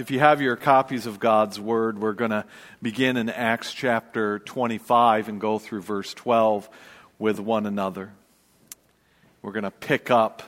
if 0.00 0.10
you 0.10 0.18
have 0.18 0.40
your 0.40 0.56
copies 0.56 1.04
of 1.04 1.20
God's 1.20 1.60
Word, 1.60 1.98
we're 1.98 2.14
going 2.14 2.30
to 2.30 2.46
begin 2.80 3.18
in 3.18 3.28
Acts 3.28 3.74
chapter 3.74 4.38
25 4.38 5.28
and 5.28 5.38
go 5.38 5.58
through 5.58 5.82
verse 5.82 6.14
12 6.14 6.70
with 7.18 7.38
one 7.38 7.66
another. 7.66 8.10
We're 9.42 9.52
going 9.52 9.64
to 9.64 9.70
pick 9.70 10.10
up 10.10 10.42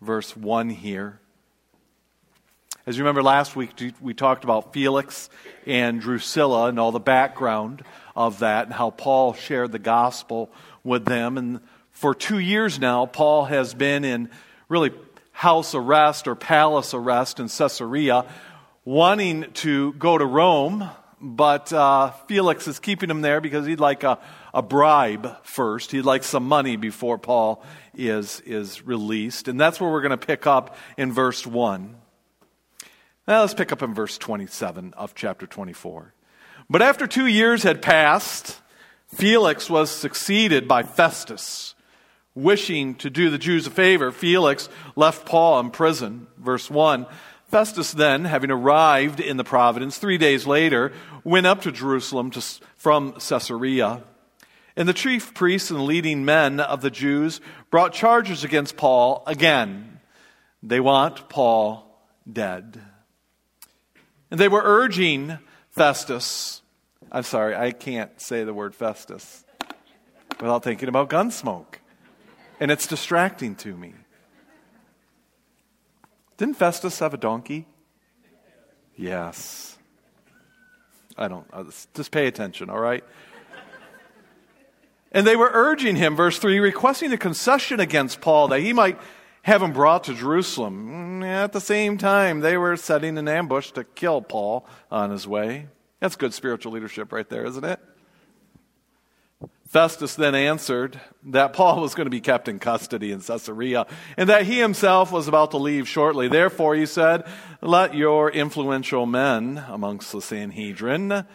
verse 0.00 0.34
1 0.34 0.70
here. 0.70 1.20
As 2.86 2.96
you 2.96 3.04
remember 3.04 3.22
last 3.22 3.54
week, 3.54 3.70
we 4.00 4.14
talked 4.14 4.44
about 4.44 4.72
Felix 4.72 5.28
and 5.66 6.00
Drusilla 6.00 6.68
and 6.68 6.80
all 6.80 6.90
the 6.90 6.98
background 6.98 7.82
of 8.16 8.38
that 8.38 8.64
and 8.64 8.72
how 8.72 8.90
Paul 8.90 9.34
shared 9.34 9.72
the 9.72 9.78
gospel 9.78 10.50
with 10.84 11.04
them. 11.04 11.36
And 11.36 11.60
for 11.90 12.14
two 12.14 12.38
years 12.38 12.78
now, 12.78 13.04
Paul 13.04 13.44
has 13.44 13.74
been 13.74 14.06
in 14.06 14.30
really 14.70 14.90
house 15.34 15.74
arrest 15.74 16.28
or 16.28 16.36
palace 16.36 16.94
arrest 16.94 17.40
in 17.40 17.48
Caesarea, 17.48 18.24
wanting 18.84 19.50
to 19.54 19.92
go 19.94 20.16
to 20.16 20.24
Rome, 20.24 20.88
but 21.20 21.72
uh, 21.72 22.12
Felix 22.28 22.68
is 22.68 22.78
keeping 22.78 23.10
him 23.10 23.20
there 23.20 23.40
because 23.40 23.66
he'd 23.66 23.80
like 23.80 24.04
a, 24.04 24.20
a 24.54 24.62
bribe 24.62 25.44
first. 25.44 25.90
He'd 25.90 26.02
like 26.02 26.22
some 26.22 26.46
money 26.46 26.76
before 26.76 27.18
Paul 27.18 27.64
is, 27.94 28.40
is 28.46 28.86
released. 28.86 29.48
And 29.48 29.60
that's 29.60 29.80
where 29.80 29.90
we're 29.90 30.02
going 30.02 30.18
to 30.18 30.26
pick 30.26 30.46
up 30.46 30.76
in 30.96 31.12
verse 31.12 31.44
1. 31.44 31.96
Now 33.26 33.40
let's 33.40 33.54
pick 33.54 33.72
up 33.72 33.82
in 33.82 33.92
verse 33.92 34.16
27 34.16 34.94
of 34.94 35.16
chapter 35.16 35.46
24. 35.48 36.14
But 36.70 36.80
after 36.80 37.08
two 37.08 37.26
years 37.26 37.64
had 37.64 37.82
passed, 37.82 38.60
Felix 39.08 39.68
was 39.68 39.90
succeeded 39.90 40.68
by 40.68 40.84
Festus 40.84 41.73
wishing 42.34 42.94
to 42.96 43.10
do 43.10 43.30
the 43.30 43.38
Jews 43.38 43.66
a 43.66 43.70
favor, 43.70 44.10
Felix 44.10 44.68
left 44.96 45.26
Paul 45.26 45.60
in 45.60 45.70
prison. 45.70 46.26
Verse 46.38 46.70
1 46.70 47.06
Festus 47.48 47.92
then, 47.92 48.24
having 48.24 48.50
arrived 48.50 49.20
in 49.20 49.36
the 49.36 49.44
province 49.44 49.98
three 49.98 50.18
days 50.18 50.44
later, 50.46 50.92
went 51.22 51.46
up 51.46 51.62
to 51.62 51.70
Jerusalem 51.70 52.30
to, 52.32 52.42
from 52.76 53.12
Caesarea. 53.12 54.02
And 54.76 54.88
the 54.88 54.92
chief 54.92 55.34
priests 55.34 55.70
and 55.70 55.84
leading 55.84 56.24
men 56.24 56.58
of 56.58 56.80
the 56.80 56.90
Jews 56.90 57.40
brought 57.70 57.92
charges 57.92 58.42
against 58.42 58.76
Paul 58.76 59.22
again. 59.26 60.00
They 60.64 60.80
want 60.80 61.28
Paul 61.28 61.86
dead. 62.30 62.80
And 64.32 64.40
they 64.40 64.48
were 64.48 64.62
urging 64.64 65.38
Festus. 65.70 66.60
I'm 67.12 67.22
sorry, 67.22 67.54
I 67.54 67.70
can't 67.70 68.20
say 68.20 68.42
the 68.42 68.54
word 68.54 68.74
Festus 68.74 69.44
without 70.40 70.64
thinking 70.64 70.88
about 70.88 71.08
Gunsmoke 71.08 71.76
and 72.60 72.70
it's 72.70 72.86
distracting 72.86 73.54
to 73.56 73.76
me. 73.76 73.94
Didn't 76.36 76.54
Festus 76.56 76.98
have 76.98 77.14
a 77.14 77.16
donkey? 77.16 77.66
Yes. 78.96 79.76
I 81.16 81.28
don't, 81.28 81.46
uh, 81.52 81.64
just 81.94 82.10
pay 82.10 82.26
attention, 82.26 82.70
all 82.70 82.78
right? 82.78 83.04
And 85.12 85.24
they 85.24 85.36
were 85.36 85.50
urging 85.52 85.94
him, 85.94 86.16
verse 86.16 86.38
3, 86.38 86.58
requesting 86.58 87.12
a 87.12 87.16
concession 87.16 87.78
against 87.78 88.20
Paul 88.20 88.48
that 88.48 88.60
he 88.60 88.72
might 88.72 88.98
have 89.42 89.62
him 89.62 89.72
brought 89.72 90.04
to 90.04 90.14
Jerusalem. 90.14 91.20
Mm, 91.20 91.24
at 91.24 91.52
the 91.52 91.60
same 91.60 91.98
time, 91.98 92.40
they 92.40 92.56
were 92.56 92.76
setting 92.76 93.16
an 93.16 93.28
ambush 93.28 93.70
to 93.72 93.84
kill 93.84 94.22
Paul 94.22 94.66
on 94.90 95.10
his 95.10 95.28
way. 95.28 95.68
That's 96.00 96.16
good 96.16 96.34
spiritual 96.34 96.72
leadership 96.72 97.12
right 97.12 97.28
there, 97.28 97.46
isn't 97.46 97.64
it? 97.64 97.78
Festus 99.74 100.14
then 100.14 100.36
answered 100.36 101.00
that 101.24 101.52
Paul 101.52 101.80
was 101.80 101.96
going 101.96 102.06
to 102.06 102.10
be 102.10 102.20
kept 102.20 102.46
in 102.46 102.60
custody 102.60 103.10
in 103.10 103.20
Caesarea 103.20 103.88
and 104.16 104.28
that 104.28 104.46
he 104.46 104.60
himself 104.60 105.10
was 105.10 105.26
about 105.26 105.50
to 105.50 105.56
leave 105.56 105.88
shortly. 105.88 106.28
Therefore, 106.28 106.76
he 106.76 106.86
said, 106.86 107.26
Let 107.60 107.92
your 107.92 108.30
influential 108.30 109.04
men 109.04 109.64
amongst 109.66 110.12
the 110.12 110.22
Sanhedrin 110.22 111.26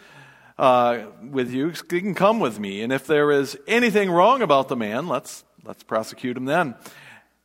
uh, 0.58 1.02
with 1.22 1.52
you 1.52 1.72
can 1.72 2.14
come 2.14 2.40
with 2.40 2.58
me. 2.58 2.80
And 2.80 2.94
if 2.94 3.06
there 3.06 3.30
is 3.30 3.58
anything 3.66 4.10
wrong 4.10 4.40
about 4.40 4.68
the 4.68 4.76
man, 4.76 5.06
let's, 5.06 5.44
let's 5.62 5.82
prosecute 5.82 6.38
him 6.38 6.46
then. 6.46 6.76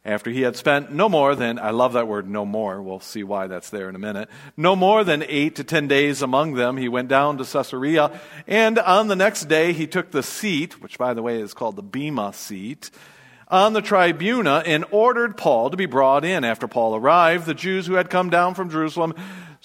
After 0.06 0.30
he 0.30 0.42
had 0.42 0.56
spent 0.56 0.92
no 0.92 1.10
more 1.10 1.34
than, 1.34 1.58
I 1.58 1.72
love 1.72 1.94
that 1.94 2.08
word, 2.08 2.30
no 2.30 2.46
more. 2.46 2.80
We'll 2.80 3.00
see 3.00 3.24
why 3.24 3.48
that's 3.48 3.72
there 3.72 3.90
in 3.90 3.96
a 3.96 4.00
minute. 4.00 4.30
No 4.56 4.76
more 4.76 5.04
than 5.04 5.24
eight 5.28 5.56
to 5.56 5.64
ten 5.64 5.88
days 5.88 6.22
among 6.22 6.54
them, 6.54 6.78
he 6.78 6.88
went 6.88 7.10
down 7.10 7.40
to 7.40 7.44
Caesarea. 7.44 8.12
And 8.46 8.78
on 8.78 9.08
the 9.08 9.16
next 9.16 9.46
day, 9.46 9.74
he 9.74 9.88
took 9.88 10.12
the 10.12 10.22
seat, 10.22 10.80
which 10.80 11.00
by 11.00 11.16
the 11.16 11.24
way 11.24 11.42
is 11.42 11.56
called 11.56 11.76
the 11.76 11.82
Bema 11.82 12.34
seat, 12.34 12.92
on 13.48 13.74
the 13.74 13.82
tribuna 13.82 14.62
and 14.66 14.86
ordered 14.92 15.38
Paul 15.38 15.72
to 15.72 15.78
be 15.78 15.88
brought 15.88 16.24
in. 16.24 16.44
After 16.44 16.68
Paul 16.68 16.96
arrived, 16.96 17.48
the 17.48 17.56
Jews 17.56 17.88
who 17.88 17.94
had 17.94 18.12
come 18.12 18.30
down 18.30 18.54
from 18.54 18.70
Jerusalem 18.70 19.16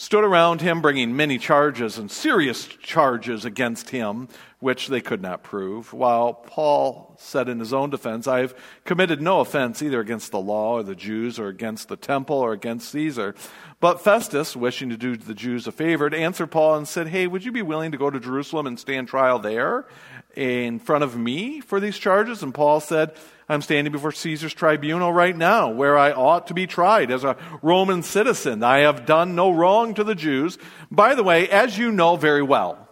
stood 0.00 0.24
around 0.24 0.62
him, 0.62 0.80
bringing 0.80 1.14
many 1.14 1.36
charges 1.36 1.98
and 1.98 2.10
serious 2.10 2.64
charges 2.64 3.44
against 3.44 3.90
him 3.90 4.26
which 4.58 4.88
they 4.88 5.00
could 5.02 5.20
not 5.20 5.42
prove. 5.42 5.92
While 5.92 6.32
Paul 6.32 7.14
said 7.18 7.50
in 7.50 7.58
his 7.58 7.74
own 7.74 7.90
defense, 7.90 8.26
I 8.26 8.40
have 8.40 8.54
committed 8.86 9.20
no 9.20 9.40
offense 9.40 9.82
either 9.82 10.00
against 10.00 10.30
the 10.30 10.40
law 10.40 10.78
or 10.78 10.82
the 10.82 10.94
Jews 10.94 11.38
or 11.38 11.48
against 11.48 11.88
the 11.88 11.98
temple 11.98 12.36
or 12.36 12.54
against 12.54 12.90
Caesar. 12.92 13.34
But 13.78 14.00
Festus, 14.00 14.56
wishing 14.56 14.88
to 14.88 14.96
do 14.96 15.18
the 15.18 15.34
Jews 15.34 15.66
a 15.66 15.72
favor, 15.72 16.14
answered 16.14 16.50
Paul 16.50 16.76
and 16.76 16.88
said, 16.88 17.08
Hey, 17.08 17.26
would 17.26 17.44
you 17.44 17.52
be 17.52 17.60
willing 17.60 17.92
to 17.92 17.98
go 17.98 18.08
to 18.08 18.18
Jerusalem 18.18 18.66
and 18.66 18.80
stand 18.80 19.08
trial 19.08 19.38
there 19.38 19.86
in 20.34 20.78
front 20.78 21.04
of 21.04 21.14
me 21.14 21.60
for 21.60 21.78
these 21.78 21.98
charges? 21.98 22.42
And 22.42 22.54
Paul 22.54 22.80
said, 22.80 23.12
I'm 23.50 23.62
standing 23.62 23.90
before 23.90 24.12
Caesar's 24.12 24.54
tribunal 24.54 25.12
right 25.12 25.36
now, 25.36 25.70
where 25.70 25.98
I 25.98 26.12
ought 26.12 26.46
to 26.46 26.54
be 26.54 26.68
tried 26.68 27.10
as 27.10 27.24
a 27.24 27.36
Roman 27.62 28.04
citizen. 28.04 28.62
I 28.62 28.78
have 28.78 29.06
done 29.06 29.34
no 29.34 29.50
wrong 29.50 29.92
to 29.94 30.04
the 30.04 30.14
Jews. 30.14 30.56
By 30.88 31.16
the 31.16 31.24
way, 31.24 31.48
as 31.48 31.76
you 31.76 31.90
know 31.90 32.14
very 32.14 32.44
well, 32.44 32.88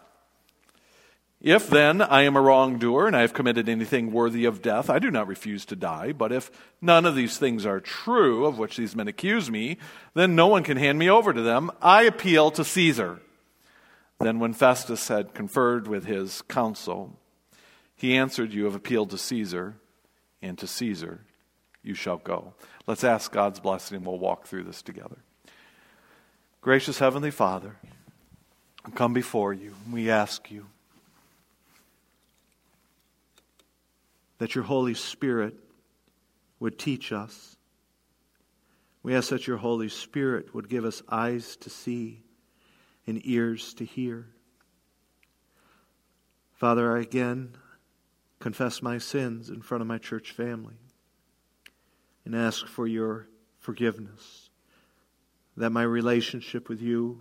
if 1.41 1.70
then 1.70 2.02
I 2.02 2.22
am 2.22 2.36
a 2.36 2.41
wrongdoer 2.41 3.06
and 3.06 3.14
I 3.14 3.20
have 3.20 3.34
committed 3.34 3.69
anything 3.69 4.10
worthy 4.10 4.46
of 4.46 4.60
death, 4.60 4.91
I 4.91 4.98
do 4.98 5.12
not 5.12 5.28
refuse 5.28 5.64
to 5.66 5.76
die. 5.76 6.10
But 6.10 6.32
if 6.32 6.50
none 6.82 7.06
of 7.06 7.14
these 7.14 7.38
things 7.38 7.64
are 7.64 7.78
true, 7.78 8.44
of 8.44 8.58
which 8.58 8.76
these 8.76 8.96
men 8.96 9.06
accuse 9.06 9.48
me, 9.48 9.78
then 10.14 10.34
no 10.34 10.48
one 10.48 10.64
can 10.64 10.76
hand 10.76 10.98
me 10.98 11.08
over 11.08 11.32
to 11.32 11.40
them. 11.40 11.70
I 11.80 12.02
appeal 12.02 12.50
to 12.50 12.64
Caesar. 12.64 13.20
Then, 14.19 14.40
when 14.40 14.54
Festus 14.54 15.06
had 15.06 15.34
conferred 15.34 15.86
with 15.86 16.06
his 16.06 16.42
council, 16.42 17.16
he 17.94 18.16
answered, 18.16 18.52
You 18.52 18.64
have 18.64 18.75
appealed 18.75 19.10
to 19.10 19.19
Caesar, 19.19 19.76
and 20.43 20.59
to 20.59 20.66
Caesar 20.66 21.21
you 21.82 21.94
shall 21.94 22.19
go. 22.19 22.54
Let's 22.87 23.04
ask 23.04 23.32
God's 23.32 23.60
blessing 23.60 23.97
and 23.97 24.06
we'll 24.06 24.19
walk 24.19 24.47
through 24.47 24.65
this 24.65 24.82
together. 24.82 25.19
Gracious 26.60 26.99
Heavenly 26.99 27.31
Father, 27.31 27.76
come 28.94 29.12
before 29.15 29.53
you. 29.53 29.75
We 29.91 30.10
ask 30.10 30.50
you 30.50 30.66
that 34.38 34.54
your 34.54 34.65
Holy 34.65 34.94
Spirit 34.94 35.54
would 36.60 36.78
teach 36.78 37.12
us. 37.12 37.56
We 39.03 39.15
ask 39.15 39.31
that 39.31 39.47
your 39.47 39.59
Holy 39.59 39.88
Spirit 39.88 40.55
would 40.55 40.69
give 40.69 40.84
us 40.84 41.03
eyes 41.09 41.56
to 41.56 41.70
see 41.70 42.22
and 43.06 43.25
ears 43.25 43.72
to 43.75 43.84
hear. 43.84 44.26
Father, 46.53 46.97
I 46.97 47.00
again 47.00 47.56
confess 48.38 48.82
my 48.82 48.99
sins 48.99 49.50
in 49.50 49.62
front 49.62 49.82
of 49.82 49.88
my 49.88 49.99
church 49.99 50.32
family 50.32 50.76
and 52.25 52.34
ask 52.34 52.66
for 52.66 52.87
your 52.87 53.28
forgiveness, 53.59 54.50
that 55.56 55.71
my 55.71 55.82
relationship 55.82 56.69
with 56.69 56.81
you 56.81 57.21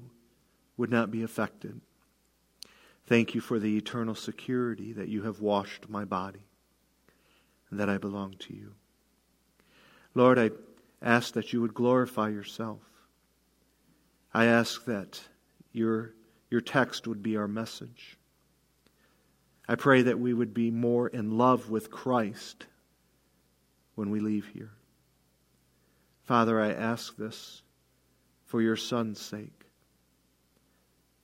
would 0.75 0.91
not 0.91 1.09
be 1.09 1.23
affected. 1.23 1.81
Thank 3.05 3.33
you 3.33 3.41
for 3.41 3.57
the 3.57 3.77
eternal 3.77 4.15
security 4.15 4.93
that 4.93 5.07
you 5.07 5.23
have 5.23 5.39
washed 5.39 5.89
my 5.89 6.05
body 6.05 6.45
and 7.69 7.79
that 7.79 7.89
I 7.89 7.97
belong 7.97 8.35
to 8.39 8.53
you. 8.53 8.73
Lord, 10.13 10.37
I 10.37 10.51
ask 11.01 11.33
that 11.33 11.53
you 11.53 11.61
would 11.61 11.73
glorify 11.73 12.29
yourself. 12.29 12.81
I 14.33 14.45
ask 14.45 14.85
that 14.85 15.21
your, 15.71 16.13
your 16.49 16.61
text 16.61 17.07
would 17.07 17.23
be 17.23 17.37
our 17.37 17.47
message. 17.47 18.16
I 19.67 19.75
pray 19.75 20.01
that 20.03 20.19
we 20.19 20.33
would 20.33 20.53
be 20.53 20.71
more 20.71 21.07
in 21.07 21.37
love 21.37 21.69
with 21.69 21.91
Christ 21.91 22.65
when 23.95 24.09
we 24.09 24.19
leave 24.19 24.47
here. 24.53 24.71
Father, 26.23 26.59
I 26.59 26.71
ask 26.71 27.17
this 27.17 27.61
for 28.45 28.61
your 28.61 28.77
Son's 28.77 29.19
sake. 29.19 29.65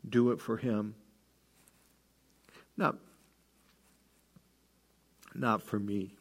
Do 0.07 0.31
it 0.31 0.41
for 0.41 0.57
him. 0.57 0.95
Not, 2.75 2.97
not 5.33 5.61
for 5.61 5.79
me. 5.79 6.15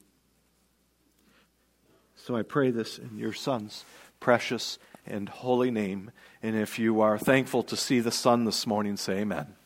So 2.15 2.37
I 2.37 2.43
pray 2.43 2.71
this 2.71 2.99
in 2.99 3.19
your 3.19 3.33
Son's 3.33 3.85
precious 4.21 4.79
and 5.05 5.29
holy 5.29 5.73
name. 5.73 6.13
And 6.43 6.55
if 6.55 6.79
you 6.79 7.01
are 7.01 7.19
thankful 7.19 7.65
to 7.65 7.77
see 7.77 7.99
the 7.99 8.13
sun 8.13 8.45
this 8.45 8.67
morning, 8.67 8.97
say 8.97 9.15
amen. 9.15 9.57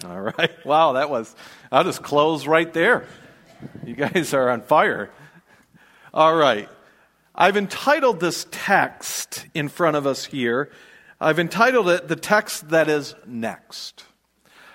All 0.04 0.20
right. 0.20 0.64
Wow, 0.64 0.92
that 0.92 1.10
was, 1.10 1.34
I'll 1.72 1.84
just 1.84 2.02
close 2.02 2.46
right 2.46 2.72
there. 2.72 3.06
You 3.84 3.94
guys 3.94 4.32
are 4.34 4.48
on 4.50 4.62
fire. 4.62 5.10
All 6.14 6.34
right. 6.34 6.68
I've 7.34 7.56
entitled 7.56 8.20
this 8.20 8.46
text 8.50 9.46
in 9.54 9.68
front 9.68 9.96
of 9.96 10.06
us 10.06 10.24
here, 10.24 10.70
I've 11.20 11.38
entitled 11.38 11.88
it 11.88 12.06
The 12.06 12.16
Text 12.16 12.68
That 12.70 12.88
Is 12.88 13.14
Next. 13.26 14.04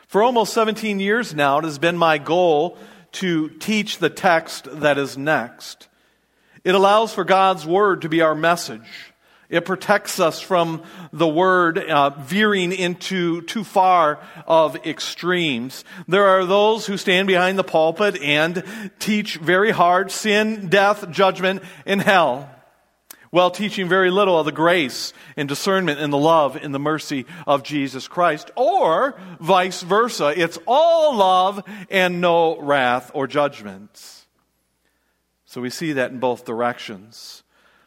For 0.08 0.22
almost 0.22 0.54
17 0.54 1.00
years 1.00 1.34
now, 1.34 1.60
it 1.60 1.64
has 1.64 1.80
been 1.80 1.98
my 1.98 2.18
goal 2.18 2.78
to 3.14 3.50
teach 3.50 4.00
the 4.00 4.10
text 4.10 4.68
that 4.82 4.98
is 4.98 5.18
next. 5.18 5.88
It 6.64 6.76
allows 6.76 7.14
for 7.14 7.24
God's 7.24 7.66
Word 7.66 8.02
to 8.02 8.10
be 8.10 8.22
our 8.22 8.36
message. 8.36 9.13
It 9.54 9.66
protects 9.66 10.20
us 10.20 10.42
from 10.42 10.82
the 11.12 11.28
Word 11.28 11.78
uh, 11.78 12.10
veering 12.10 12.72
into 12.72 13.44
too 13.44 13.64
far 13.64 14.20
of 14.48 14.76
extremes. 14.78 15.86
There 16.08 16.26
are 16.26 16.44
those 16.44 16.88
who 16.88 16.98
stand 16.98 17.28
behind 17.28 17.60
the 17.60 17.64
pulpit 17.64 18.20
and 18.20 18.64
teach 18.98 19.38
very 19.38 19.70
hard 19.70 20.10
sin, 20.10 20.70
death, 20.70 21.08
judgment, 21.12 21.62
and 21.86 22.02
hell 22.02 22.50
while 23.30 23.52
teaching 23.52 23.88
very 23.88 24.10
little 24.10 24.40
of 24.40 24.46
the 24.46 24.52
grace 24.52 25.14
and 25.38 25.48
discernment 25.48 26.00
and 26.00 26.12
the 26.12 26.18
love 26.18 26.56
and 26.56 26.74
the 26.74 26.80
mercy 26.80 27.28
of 27.46 27.62
Jesus 27.62 28.08
Christ, 28.08 28.50
or 28.56 29.20
vice 29.40 29.84
versa. 29.84 30.34
It's 30.36 30.58
all 30.66 31.16
love 31.16 31.64
and 31.92 32.22
no 32.22 32.60
wrath 32.60 33.12
or 33.14 33.28
judgment. 33.28 34.26
So 35.46 35.62
we 35.62 35.70
see 35.70 35.94
that 35.94 36.10
in 36.10 36.20
both 36.20 36.44
directions. 36.44 37.43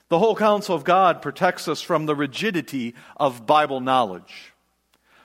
The 0.09 0.19
whole 0.19 0.37
counsel 0.37 0.75
of 0.75 0.85
God 0.85 1.21
protects 1.21 1.67
us 1.67 1.83
from 1.83 2.07
the 2.07 2.15
rigidity 2.15 2.95
of 3.17 3.47
Bible 3.47 3.81
knowledge. 3.81 4.53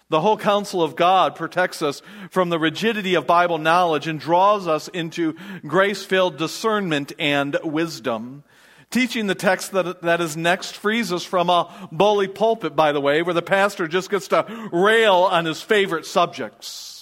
The 0.09 0.21
whole 0.21 0.37
counsel 0.37 0.81
of 0.83 0.95
God 0.95 1.35
protects 1.35 1.81
us 1.81 2.01
from 2.31 2.49
the 2.49 2.59
rigidity 2.59 3.15
of 3.15 3.25
Bible 3.25 3.59
knowledge 3.59 4.07
and 4.07 4.19
draws 4.19 4.67
us 4.67 4.87
into 4.89 5.35
grace 5.65 6.03
filled 6.03 6.37
discernment 6.37 7.13
and 7.17 7.57
wisdom. 7.63 8.43
Teaching 8.89 9.27
the 9.27 9.35
text 9.35 9.71
that, 9.71 10.01
that 10.01 10.19
is 10.19 10.35
next 10.35 10.75
frees 10.75 11.13
us 11.13 11.23
from 11.23 11.49
a 11.49 11.89
bully 11.93 12.27
pulpit, 12.27 12.75
by 12.75 12.91
the 12.91 12.99
way, 12.99 13.21
where 13.21 13.33
the 13.33 13.41
pastor 13.41 13.87
just 13.87 14.09
gets 14.09 14.27
to 14.29 14.69
rail 14.73 15.15
on 15.15 15.45
his 15.45 15.61
favorite 15.61 16.05
subjects. 16.05 17.00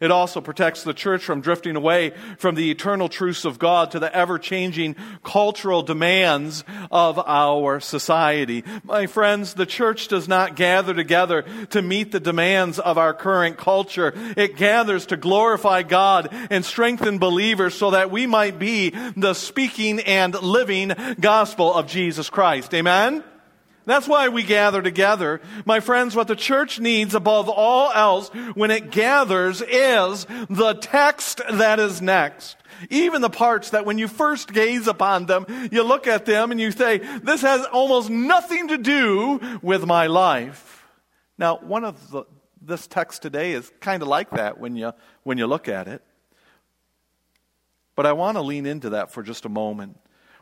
It 0.00 0.10
also 0.10 0.40
protects 0.40 0.82
the 0.84 0.94
church 0.94 1.24
from 1.24 1.40
drifting 1.40 1.76
away 1.76 2.12
from 2.38 2.54
the 2.54 2.70
eternal 2.70 3.08
truths 3.08 3.44
of 3.44 3.58
God 3.58 3.90
to 3.90 3.98
the 3.98 4.14
ever 4.14 4.38
changing 4.38 4.96
cultural 5.24 5.82
demands 5.82 6.64
of 6.90 7.18
our 7.18 7.80
society. 7.80 8.64
My 8.84 9.06
friends, 9.06 9.54
the 9.54 9.66
church 9.66 10.08
does 10.08 10.28
not 10.28 10.56
gather 10.56 10.94
together 10.94 11.44
to 11.70 11.82
meet 11.82 12.12
the 12.12 12.20
demands 12.20 12.78
of 12.78 12.98
our 12.98 13.14
current 13.14 13.56
culture. 13.58 14.12
It 14.36 14.56
gathers 14.56 15.06
to 15.06 15.16
glorify 15.16 15.82
God 15.82 16.28
and 16.50 16.64
strengthen 16.64 17.18
believers 17.18 17.74
so 17.74 17.90
that 17.90 18.10
we 18.10 18.26
might 18.26 18.58
be 18.58 18.90
the 19.16 19.34
speaking 19.34 20.00
and 20.00 20.34
living 20.40 20.92
gospel 21.20 21.74
of 21.74 21.86
Jesus 21.86 22.30
Christ. 22.30 22.72
Amen? 22.74 23.24
That's 23.88 24.06
why 24.06 24.28
we 24.28 24.42
gather 24.42 24.82
together. 24.82 25.40
My 25.64 25.80
friends, 25.80 26.14
what 26.14 26.28
the 26.28 26.36
church 26.36 26.78
needs 26.78 27.14
above 27.14 27.48
all 27.48 27.90
else 27.90 28.28
when 28.52 28.70
it 28.70 28.90
gathers 28.90 29.62
is 29.62 30.26
the 30.50 30.74
text 30.78 31.40
that 31.50 31.80
is 31.80 32.02
next. 32.02 32.58
Even 32.90 33.22
the 33.22 33.30
parts 33.30 33.70
that 33.70 33.86
when 33.86 33.96
you 33.96 34.06
first 34.06 34.52
gaze 34.52 34.88
upon 34.88 35.24
them, 35.24 35.46
you 35.72 35.82
look 35.82 36.06
at 36.06 36.26
them 36.26 36.50
and 36.50 36.60
you 36.60 36.70
say, 36.70 36.98
this 36.98 37.40
has 37.40 37.64
almost 37.64 38.10
nothing 38.10 38.68
to 38.68 38.76
do 38.76 39.58
with 39.62 39.86
my 39.86 40.06
life. 40.06 40.86
Now, 41.38 41.56
one 41.56 41.86
of 41.86 42.10
the, 42.10 42.24
this 42.60 42.86
text 42.86 43.22
today 43.22 43.52
is 43.52 43.72
kind 43.80 44.02
of 44.02 44.08
like 44.08 44.32
that 44.32 44.60
when 44.60 44.76
you, 44.76 44.92
when 45.22 45.38
you 45.38 45.46
look 45.46 45.66
at 45.66 45.88
it. 45.88 46.02
But 47.96 48.04
I 48.04 48.12
want 48.12 48.36
to 48.36 48.42
lean 48.42 48.66
into 48.66 48.90
that 48.90 49.12
for 49.12 49.22
just 49.22 49.46
a 49.46 49.48
moment. 49.48 49.98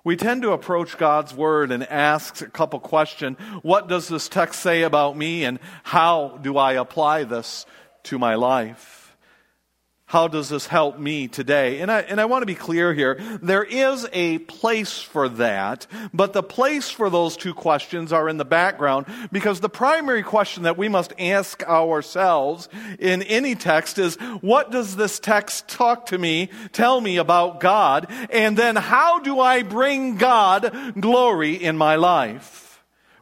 We 0.06 0.14
tend 0.14 0.42
to 0.42 0.52
approach 0.52 0.98
God's 0.98 1.34
Word 1.34 1.72
and 1.72 1.82
ask 1.82 2.40
a 2.40 2.46
couple 2.46 2.78
questions. 2.78 3.38
What 3.62 3.88
does 3.88 4.06
this 4.06 4.28
text 4.28 4.60
say 4.60 4.82
about 4.82 5.16
me 5.16 5.44
and 5.44 5.58
how 5.82 6.38
do 6.42 6.56
I 6.58 6.74
apply 6.74 7.24
this 7.24 7.66
to 8.04 8.16
my 8.16 8.36
life? 8.36 8.95
How 10.08 10.28
does 10.28 10.48
this 10.48 10.68
help 10.68 11.00
me 11.00 11.26
today? 11.26 11.80
And 11.80 11.90
I, 11.90 12.00
and 12.02 12.20
I 12.20 12.26
want 12.26 12.42
to 12.42 12.46
be 12.46 12.54
clear 12.54 12.94
here. 12.94 13.16
There 13.42 13.64
is 13.64 14.06
a 14.12 14.38
place 14.38 15.00
for 15.00 15.28
that, 15.30 15.88
but 16.14 16.32
the 16.32 16.44
place 16.44 16.88
for 16.88 17.10
those 17.10 17.36
two 17.36 17.52
questions 17.52 18.12
are 18.12 18.28
in 18.28 18.36
the 18.36 18.44
background 18.44 19.06
because 19.32 19.58
the 19.58 19.68
primary 19.68 20.22
question 20.22 20.62
that 20.62 20.78
we 20.78 20.88
must 20.88 21.12
ask 21.18 21.60
ourselves 21.64 22.68
in 23.00 23.22
any 23.22 23.56
text 23.56 23.98
is, 23.98 24.14
what 24.42 24.70
does 24.70 24.94
this 24.94 25.18
text 25.18 25.66
talk 25.66 26.06
to 26.06 26.18
me, 26.18 26.50
tell 26.70 27.00
me 27.00 27.16
about 27.16 27.58
God? 27.58 28.06
And 28.30 28.56
then 28.56 28.76
how 28.76 29.18
do 29.18 29.40
I 29.40 29.64
bring 29.64 30.18
God 30.18 30.94
glory 31.00 31.54
in 31.54 31.76
my 31.76 31.96
life? 31.96 32.65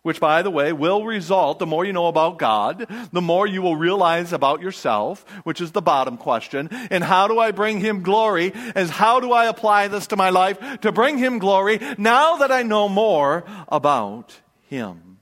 Which, 0.05 0.21
by 0.21 0.43
the 0.43 0.51
way, 0.51 0.71
will 0.71 1.03
result, 1.03 1.59
the 1.59 1.67
more 1.67 1.83
you 1.83 1.93
know 1.93 2.09
about 2.09 2.39
God, 2.39 2.87
the 3.11 3.23
more 3.23 3.47
you 3.47 3.63
will 3.63 3.75
realize 3.75 4.35
about 4.35 4.61
yourself, 4.61 5.25
which 5.45 5.63
is 5.63 5.73
the 5.73 5.81
bottom 5.81 6.19
question. 6.19 6.69
And 6.91 7.03
how 7.03 7.27
do 7.27 7.39
I 7.39 7.53
bring 7.53 7.81
Him 7.81 8.03
glory? 8.03 8.53
Is 8.77 8.91
how 8.91 9.19
do 9.19 9.33
I 9.33 9.47
apply 9.47 9.89
this 9.89 10.09
to 10.09 10.17
my 10.17 10.29
life 10.29 10.59
to 10.83 10.93
bring 10.93 11.17
Him 11.17 11.39
glory 11.39 11.81
now 11.97 12.37
that 12.37 12.53
I 12.53 12.63
know 12.63 12.87
more 12.87 13.45
about 13.67 14.39
Him? 14.69 15.17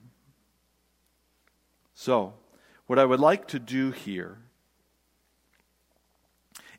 So, 1.95 2.35
what 2.89 2.99
I 2.99 3.05
would 3.05 3.21
like 3.21 3.47
to 3.49 3.61
do 3.61 3.93
here 3.93 4.39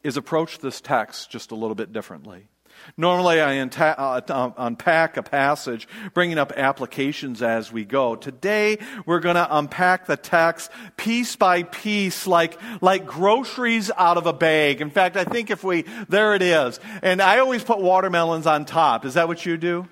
is 0.03 0.17
approach 0.17 0.59
this 0.59 0.81
text 0.81 1.31
just 1.31 1.51
a 1.51 1.55
little 1.55 1.75
bit 1.75 1.93
differently. 1.93 2.49
Normally, 2.97 3.41
I 3.41 3.59
uh, 3.59 4.51
unpack 4.57 5.17
a 5.17 5.23
passage, 5.23 5.87
bringing 6.13 6.37
up 6.37 6.51
applications 6.55 7.41
as 7.41 7.71
we 7.71 7.85
go. 7.85 8.15
Today, 8.15 8.77
we're 9.05 9.19
going 9.19 9.35
to 9.35 9.57
unpack 9.57 10.05
the 10.05 10.17
text 10.17 10.71
piece 10.97 11.35
by 11.35 11.63
piece, 11.63 12.27
like, 12.27 12.59
like 12.81 13.05
groceries 13.05 13.89
out 13.97 14.17
of 14.17 14.27
a 14.27 14.33
bag. 14.33 14.81
In 14.81 14.89
fact, 14.89 15.17
I 15.17 15.23
think 15.23 15.49
if 15.49 15.63
we, 15.63 15.85
there 16.09 16.35
it 16.35 16.41
is. 16.41 16.79
And 17.01 17.21
I 17.21 17.39
always 17.39 17.63
put 17.63 17.79
watermelons 17.79 18.47
on 18.47 18.65
top. 18.65 19.05
Is 19.05 19.15
that 19.15 19.27
what 19.27 19.45
you 19.45 19.57
do? 19.57 19.87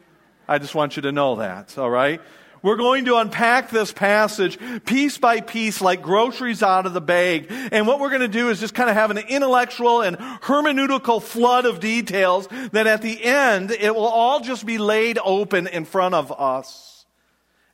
I 0.48 0.58
just 0.58 0.76
want 0.76 0.96
you 0.96 1.04
to 1.04 1.12
know 1.12 1.38
that, 1.38 1.78
all 1.78 1.90
right? 1.90 2.22
We're 2.64 2.76
going 2.76 3.06
to 3.06 3.18
unpack 3.18 3.70
this 3.70 3.92
passage 3.92 4.58
piece 4.86 5.18
by 5.18 5.42
piece 5.42 5.82
like 5.82 6.02
groceries 6.02 6.62
out 6.62 6.86
of 6.86 6.94
the 6.94 7.02
bag. 7.02 7.48
And 7.50 7.88
what 7.88 8.00
we're 8.00 8.10
going 8.10 8.22
to 8.22 8.28
do 8.28 8.50
is 8.50 8.60
just 8.60 8.76
kind 8.76 8.90
of 8.90 8.96
have 8.96 9.12
an 9.12 9.18
intellectual 9.18 10.02
and 10.02 10.18
hermeneutical 10.18 11.22
flood 11.22 11.66
of 11.66 11.80
details 11.80 12.48
that 12.72 12.88
at 12.88 13.02
the 13.02 13.24
end 13.24 13.72
it 13.72 13.96
will 13.96 14.06
all 14.06 14.42
just 14.42 14.66
be 14.66 14.78
laid 14.78 15.18
open 15.24 15.68
in 15.68 15.86
front 15.86 16.14
of 16.14 16.32
us. 16.32 16.91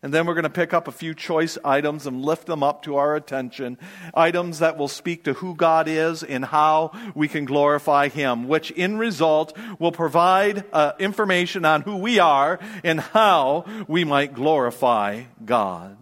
And 0.08 0.14
then 0.14 0.26
we're 0.26 0.36
going 0.36 0.44
to 0.44 0.50
pick 0.50 0.74
up 0.74 0.88
a 0.88 0.94
few 0.94 1.14
choice 1.14 1.58
items 1.66 2.08
and 2.08 2.24
lift 2.24 2.46
them 2.46 2.64
up 2.64 2.84
to 2.84 2.96
our 2.96 3.18
attention. 3.18 3.78
Items 4.14 4.60
that 4.60 4.78
will 4.78 4.88
speak 4.88 5.26
to 5.26 5.34
who 5.34 5.54
God 5.54 5.90
is 5.90 6.24
and 6.24 6.46
how 6.46 6.94
we 7.14 7.28
can 7.28 7.44
glorify 7.44 8.08
Him, 8.08 8.48
which 8.48 8.72
in 8.72 8.98
result 8.98 9.58
will 9.80 9.92
provide 9.92 10.64
uh, 10.72 10.94
information 10.98 11.66
on 11.66 11.82
who 11.82 11.98
we 11.98 12.20
are 12.20 12.58
and 12.86 13.02
how 13.02 13.66
we 13.90 14.06
might 14.06 14.34
glorify 14.34 15.24
God 15.44 15.98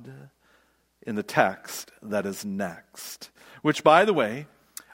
in 1.02 1.16
the 1.16 1.24
text 1.24 1.92
that 2.04 2.28
is 2.28 2.46
next. 2.46 3.32
Which, 3.64 3.84
by 3.84 4.06
the 4.06 4.14
way, 4.14 4.46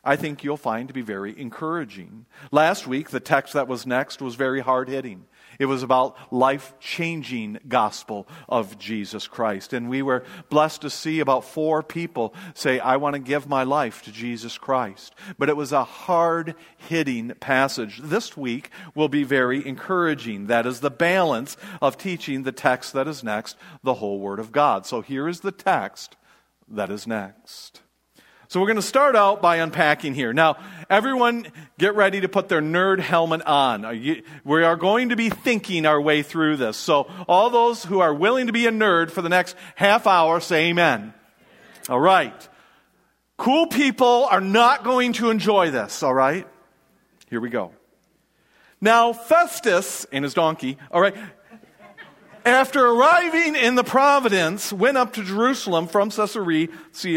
I 0.05 0.15
think 0.15 0.45
you'll 0.45 0.55
find 0.55 0.87
to 0.87 0.93
be 0.93 1.01
very 1.01 1.37
encouraging. 1.37 2.27
Last 2.49 2.87
week, 2.87 3.09
the 3.09 3.19
text 3.19 3.55
that 3.55 3.67
was 3.67 3.85
next 3.85 4.21
was 4.21 4.35
very 4.35 4.61
hard 4.61 4.87
hitting. 4.87 5.25
It 5.61 5.67
was 5.67 5.83
about 5.83 6.17
life 6.33 6.73
changing 6.79 7.59
gospel 7.67 8.27
of 8.49 8.79
Jesus 8.79 9.27
Christ. 9.27 9.73
And 9.73 9.91
we 9.91 10.01
were 10.01 10.23
blessed 10.49 10.81
to 10.81 10.89
see 10.89 11.19
about 11.19 11.43
four 11.43 11.83
people 11.83 12.33
say, 12.55 12.79
I 12.79 12.97
want 12.97 13.13
to 13.13 13.19
give 13.19 13.47
my 13.47 13.61
life 13.61 14.01
to 14.05 14.11
Jesus 14.11 14.57
Christ. 14.57 15.13
But 15.37 15.49
it 15.49 15.55
was 15.55 15.71
a 15.71 15.83
hard 15.83 16.55
hitting 16.89 17.33
passage. 17.39 17.99
This 18.01 18.35
week 18.35 18.71
will 18.95 19.07
be 19.07 19.23
very 19.23 19.63
encouraging. 19.63 20.47
That 20.47 20.65
is 20.65 20.79
the 20.79 20.89
balance 20.89 21.57
of 21.79 21.95
teaching 21.95 22.41
the 22.41 22.51
text 22.51 22.93
that 22.93 23.07
is 23.07 23.23
next, 23.23 23.55
the 23.83 23.93
whole 23.93 24.19
Word 24.19 24.39
of 24.39 24.51
God. 24.51 24.87
So 24.87 25.01
here 25.01 25.27
is 25.27 25.41
the 25.41 25.51
text 25.51 26.15
that 26.67 26.89
is 26.89 27.05
next. 27.05 27.81
So 28.51 28.59
we're 28.59 28.67
going 28.67 28.75
to 28.75 28.81
start 28.81 29.15
out 29.15 29.41
by 29.41 29.55
unpacking 29.59 30.13
here. 30.13 30.33
Now, 30.33 30.57
everyone 30.89 31.47
get 31.79 31.95
ready 31.95 32.19
to 32.19 32.27
put 32.27 32.49
their 32.49 32.61
nerd 32.61 32.99
helmet 32.99 33.43
on. 33.43 33.83
we 34.43 34.63
are 34.63 34.75
going 34.75 35.07
to 35.07 35.15
be 35.15 35.29
thinking 35.29 35.85
our 35.85 36.01
way 36.01 36.21
through 36.21 36.57
this. 36.57 36.75
So 36.75 37.09
all 37.29 37.49
those 37.49 37.85
who 37.85 38.01
are 38.01 38.13
willing 38.13 38.47
to 38.47 38.51
be 38.51 38.67
a 38.67 38.69
nerd 38.69 39.09
for 39.09 39.21
the 39.21 39.29
next 39.29 39.55
half 39.75 40.05
hour 40.05 40.41
say 40.41 40.65
amen. 40.65 41.13
All 41.87 42.01
right. 42.01 42.49
Cool 43.37 43.67
people 43.67 44.27
are 44.29 44.41
not 44.41 44.83
going 44.83 45.13
to 45.13 45.29
enjoy 45.29 45.71
this, 45.71 46.03
all 46.03 46.13
right? 46.13 46.45
Here 47.29 47.39
we 47.39 47.47
go. 47.47 47.71
Now, 48.81 49.13
Festus 49.13 50.05
and 50.11 50.25
his 50.25 50.33
donkey, 50.33 50.77
all 50.91 50.99
right, 50.99 51.15
after 52.45 52.85
arriving 52.85 53.55
in 53.55 53.75
the 53.75 53.83
providence, 53.83 54.73
went 54.73 54.97
up 54.97 55.13
to 55.13 55.23
Jerusalem 55.23 55.87
from 55.87 56.09
Caesarea 56.09 56.67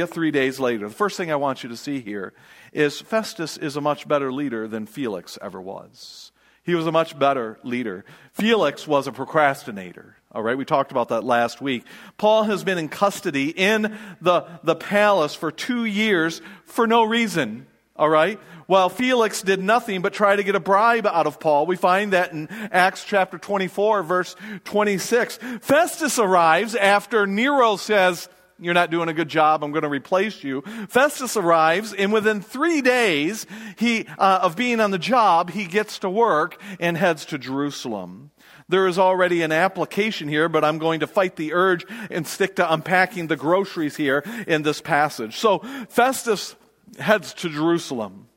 three 0.07 0.31
days 0.31 0.61
later. 0.61 0.89
The 0.89 0.95
first 0.95 1.17
thing 1.17 1.33
I 1.33 1.37
want 1.37 1.63
you 1.63 1.69
to 1.71 1.77
see 1.77 2.01
here 2.01 2.33
is 2.73 3.01
Festus 3.01 3.57
is 3.57 3.77
a 3.77 3.81
much 3.81 4.07
better 4.07 4.33
leader 4.33 4.69
than 4.69 4.87
Felix 4.87 5.39
ever 5.41 5.61
was. 5.61 6.33
He 6.63 6.75
was 6.75 6.87
a 6.87 6.93
much 6.93 7.19
better 7.19 7.59
leader. 7.63 8.05
Felix 8.33 8.87
was 8.87 9.07
a 9.07 9.13
procrastinator. 9.13 10.17
All 10.33 10.43
right, 10.43 10.59
we 10.59 10.65
talked 10.65 10.91
about 10.91 11.11
that 11.11 11.23
last 11.23 11.61
week. 11.61 11.85
Paul 12.17 12.45
has 12.45 12.65
been 12.65 12.79
in 12.79 12.89
custody 12.89 13.51
in 13.51 13.97
the, 14.21 14.47
the 14.65 14.75
palace 14.75 15.35
for 15.35 15.53
two 15.53 15.85
years 15.85 16.41
for 16.65 16.87
no 16.87 17.05
reason. 17.05 17.67
All 17.97 18.09
right? 18.09 18.41
While 18.67 18.89
Felix 18.89 19.43
did 19.43 19.63
nothing 19.63 20.03
but 20.03 20.13
try 20.13 20.35
to 20.35 20.43
get 20.43 20.57
a 20.57 20.61
bribe 20.61 21.07
out 21.07 21.27
of 21.27 21.39
Paul, 21.39 21.67
we 21.67 21.77
find 21.77 22.13
that 22.13 22.33
in 22.33 22.49
Acts 22.51 23.05
chapter 23.05 23.39
24, 23.39 24.03
verse 24.03 24.35
26. 24.65 25.39
Festus 25.61 26.19
arrives 26.19 26.75
after 26.75 27.25
Nero 27.25 27.77
says, 27.77 28.29
You're 28.59 28.75
not 28.75 28.91
doing 28.91 29.09
a 29.09 29.13
good 29.13 29.29
job, 29.29 29.63
I'm 29.63 29.71
going 29.71 29.85
to 29.85 29.89
replace 29.89 30.43
you. 30.43 30.63
Festus 30.89 31.37
arrives, 31.37 31.93
and 31.93 32.13
within 32.13 32.41
three 32.41 32.81
days 32.81 33.47
he, 33.77 34.07
uh, 34.19 34.41
of 34.43 34.57
being 34.57 34.81
on 34.81 34.91
the 34.91 34.99
job, 34.99 35.51
he 35.51 35.65
gets 35.65 36.01
to 36.01 36.11
work 36.11 36.61
and 36.81 36.97
heads 36.97 37.27
to 37.27 37.39
Jerusalem. 37.39 38.33
There 38.69 38.89
is 38.89 38.99
already 38.99 39.43
an 39.43 39.53
application 39.53 40.27
here, 40.27 40.49
but 40.49 40.65
I'm 40.65 40.79
going 40.79 41.01
to 41.01 41.07
fight 41.07 41.37
the 41.37 41.53
urge 41.53 41.85
and 42.11 42.27
stick 42.27 42.57
to 42.57 42.73
unpacking 42.73 43.29
the 43.29 43.37
groceries 43.37 43.95
here 43.95 44.25
in 44.49 44.63
this 44.63 44.81
passage. 44.81 45.37
So 45.37 45.59
Festus 45.91 46.57
heads 46.99 47.35
to 47.35 47.49
Jerusalem. 47.49 48.29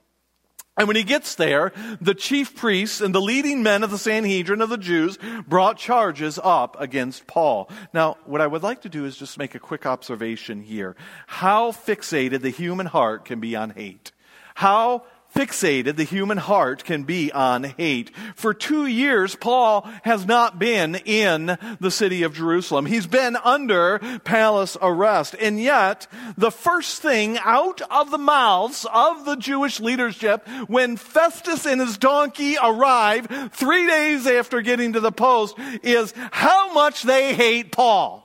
And 0.77 0.87
when 0.87 0.95
he 0.95 1.03
gets 1.03 1.33
there, 1.33 1.73
the 1.99 2.13
chief 2.13 2.55
priests 2.55 3.01
and 3.01 3.13
the 3.13 3.21
leading 3.21 3.63
men 3.63 3.83
of 3.83 3.89
the 3.89 3.97
Sanhedrin 3.97 4.61
of 4.61 4.69
the 4.69 4.77
Jews 4.77 5.17
brought 5.47 5.77
charges 5.77 6.39
up 6.41 6.79
against 6.79 7.25
Paul. 7.25 7.67
Now, 7.93 8.17
what 8.25 8.41
I 8.41 8.47
would 8.47 8.61
like 8.61 8.83
to 8.83 8.89
do 8.89 9.05
is 9.05 9.17
just 9.17 9.39
make 9.39 9.55
a 9.55 9.59
quick 9.59 9.87
observation 9.87 10.61
here. 10.61 10.95
How 11.25 11.71
fixated 11.71 12.41
the 12.41 12.51
human 12.51 12.85
heart 12.85 13.25
can 13.25 13.39
be 13.39 13.55
on 13.55 13.71
hate. 13.71 14.11
How 14.53 15.05
fixated 15.35 15.95
the 15.95 16.03
human 16.03 16.37
heart 16.37 16.83
can 16.83 17.03
be 17.03 17.31
on 17.31 17.63
hate. 17.63 18.11
For 18.35 18.53
two 18.53 18.85
years, 18.85 19.35
Paul 19.35 19.87
has 20.03 20.25
not 20.25 20.59
been 20.59 20.95
in 20.95 21.57
the 21.79 21.91
city 21.91 22.23
of 22.23 22.33
Jerusalem. 22.33 22.85
He's 22.85 23.07
been 23.07 23.35
under 23.35 23.99
palace 24.23 24.77
arrest. 24.81 25.35
And 25.39 25.61
yet, 25.61 26.07
the 26.37 26.51
first 26.51 27.01
thing 27.01 27.37
out 27.43 27.81
of 27.91 28.11
the 28.11 28.17
mouths 28.17 28.85
of 28.91 29.25
the 29.25 29.35
Jewish 29.35 29.79
leadership 29.79 30.47
when 30.67 30.97
Festus 30.97 31.65
and 31.65 31.81
his 31.81 31.97
donkey 31.97 32.55
arrive 32.61 33.51
three 33.53 33.87
days 33.87 34.25
after 34.27 34.61
getting 34.61 34.93
to 34.93 34.99
the 34.99 35.11
post 35.11 35.55
is 35.83 36.13
how 36.31 36.73
much 36.73 37.03
they 37.03 37.33
hate 37.33 37.71
Paul. 37.71 38.23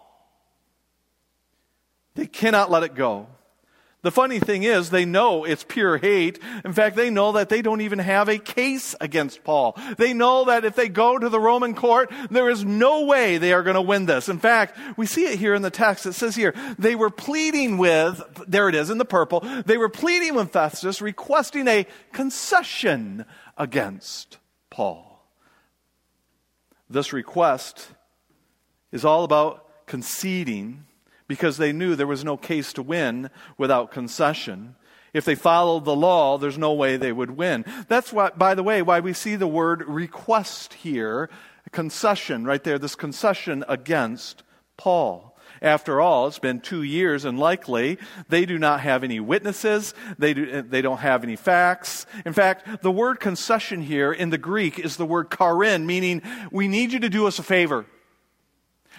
They 2.15 2.27
cannot 2.27 2.71
let 2.71 2.83
it 2.83 2.95
go. 2.95 3.27
The 4.03 4.11
funny 4.11 4.41
thing 4.41 4.65
is, 4.65 4.91
they 4.91 5.05
know 5.05 5.45
it's 5.45 5.63
pure 5.63 5.97
hate. 5.97 6.41
In 6.65 6.73
fact, 6.73 6.97
they 6.97 7.09
know 7.09 7.33
that 7.33 7.49
they 7.49 7.63
don't 7.63 7.83
even 7.83 8.01
have 8.01 8.29
a 8.29 8.37
case 8.37 8.97
against 9.01 9.45
Paul. 9.45 9.79
They 9.97 10.13
know 10.13 10.47
that 10.47 10.65
if 10.65 10.75
they 10.75 10.89
go 10.89 11.17
to 11.17 11.29
the 11.29 11.39
Roman 11.39 11.75
court, 11.75 12.13
there 12.29 12.51
is 12.51 12.65
no 12.65 13.05
way 13.05 13.39
they 13.39 13.53
are 13.53 13.63
going 13.63 13.77
to 13.77 13.81
win 13.81 14.07
this. 14.07 14.29
In 14.29 14.41
fact, 14.41 14.77
we 14.97 15.07
see 15.07 15.27
it 15.27 15.39
here 15.39 15.55
in 15.55 15.63
the 15.63 15.71
text. 15.71 16.05
It 16.05 16.15
says 16.15 16.35
here, 16.35 16.53
they 16.81 16.97
were 16.97 17.11
pleading 17.11 17.79
with, 17.79 18.21
there 18.49 18.69
it 18.69 18.75
is 18.75 18.91
in 18.91 18.99
the 18.99 19.05
purple, 19.05 19.39
they 19.67 19.79
were 19.79 19.89
pleading 19.89 20.35
with 20.35 20.51
Festus, 20.51 21.01
requesting 21.01 21.69
a 21.69 21.87
concession 22.13 23.25
against 23.57 24.39
Paul. 24.69 25.25
This 26.91 27.13
request 27.13 27.87
is 28.91 29.05
all 29.05 29.23
about 29.23 29.87
conceding 29.87 30.87
because 31.33 31.57
they 31.57 31.73
knew 31.73 31.97
there 31.97 32.07
was 32.07 32.27
no 32.27 32.37
case 32.37 32.75
to 32.75 32.83
win 32.83 33.31
without 33.57 33.91
concession. 33.91 34.77
If 35.15 35.25
they 35.25 35.35
followed 35.35 35.87
the 35.87 35.97
law, 35.97 36.37
there's 36.37 36.59
no 36.59 36.75
way 36.75 36.99
they 36.99 37.11
would 37.11 37.31
win. 37.31 37.65
That's 37.89 38.12
why, 38.12 38.33
by 38.37 38.55
the 38.55 38.62
way, 38.62 38.83
why 38.83 39.01
we 39.01 39.15
see 39.15 39.37
the 39.37 39.47
word 39.47 39.83
request 39.89 40.75
here, 40.75 41.31
concession 41.71 42.45
right 42.45 42.62
there, 42.62 42.79
this 42.79 42.95
concession 42.95 43.65
against 43.67 44.43
Paul. 44.77 45.35
After 45.62 46.03
all, 46.03 46.27
it's 46.27 46.39
been 46.39 46.61
two 46.61 46.83
years, 46.83 47.25
and 47.25 47.39
likely 47.39 47.97
they 48.29 48.45
do 48.45 48.59
not 48.59 48.81
have 48.81 49.03
any 49.03 49.19
witnesses. 49.19 49.95
They, 50.19 50.35
do, 50.35 50.61
they 50.61 50.83
don't 50.83 50.99
have 50.99 51.25
any 51.25 51.37
facts. 51.37 52.05
In 52.27 52.35
fact, 52.35 52.83
the 52.83 52.93
word 52.93 53.21
concession 53.21 53.81
here 53.81 54.12
in 54.12 54.29
the 54.29 54.37
Greek 54.37 54.79
is 54.79 54.99
the 54.99 55.07
word 55.07 55.31
charin, 55.31 55.87
meaning 55.87 56.21
we 56.51 56.69
need 56.69 56.93
you 56.93 56.99
to 56.99 57.09
do 57.09 57.27
us 57.27 57.39
a 57.39 57.43
favor. 57.43 57.87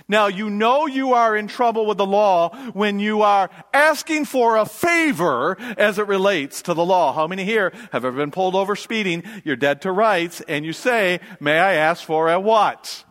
Now, 0.08 0.28
you 0.28 0.50
know 0.50 0.86
you 0.86 1.14
are 1.14 1.36
in 1.36 1.48
trouble 1.48 1.86
with 1.86 1.98
the 1.98 2.06
law 2.06 2.50
when 2.74 3.00
you 3.00 3.22
are 3.22 3.50
asking 3.74 4.26
for 4.26 4.58
a 4.58 4.66
favor 4.66 5.58
as 5.78 5.98
it 5.98 6.08
relates 6.08 6.62
to 6.64 6.74
the 6.74 6.86
law. 6.86 7.14
How 7.14 7.28
many 7.28 7.46
here 7.46 7.72
have 7.92 8.06
ever 8.06 8.18
been 8.18 8.32
pulled 8.32 8.56
over 8.56 8.76
speeding? 8.76 9.24
You're 9.44 9.56
dead 9.56 9.82
to 9.84 9.92
rights, 9.92 10.42
and 10.42 10.66
you 10.66 10.74
say, 10.74 11.20
May 11.40 11.60
I 11.60 11.76
ask 11.76 12.04
for 12.04 12.32
a 12.32 12.40
what? 12.40 13.06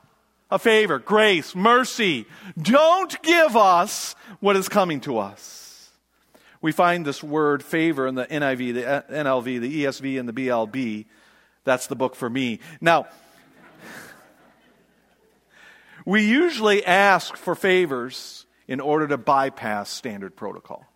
A 0.51 0.59
favor, 0.59 0.99
grace, 0.99 1.55
mercy. 1.55 2.27
Don't 2.61 3.21
give 3.23 3.57
us 3.57 4.15
what 4.41 4.57
is 4.57 4.69
coming 4.69 5.01
to 5.01 5.19
us. 5.19 5.91
We 6.61 6.73
find 6.73 7.05
this 7.05 7.23
word 7.23 7.65
favor 7.65 8.07
in 8.07 8.15
the 8.15 8.27
NIV, 8.27 8.75
the 8.75 9.05
NLV, 9.11 9.61
the 9.61 9.85
ESV, 9.85 10.21
and 10.21 10.29
the 10.29 10.33
BLB. 10.33 11.07
That's 11.65 11.87
the 11.87 11.97
book 11.97 12.15
for 12.15 12.29
me. 12.29 12.61
Now, 12.81 13.07
we 16.05 16.25
usually 16.27 16.85
ask 16.85 17.37
for 17.37 17.55
favors 17.55 18.47
in 18.69 18.81
order 18.81 19.07
to 19.09 19.19
bypass 19.19 19.91
standard 19.91 20.37
protocol. 20.37 20.87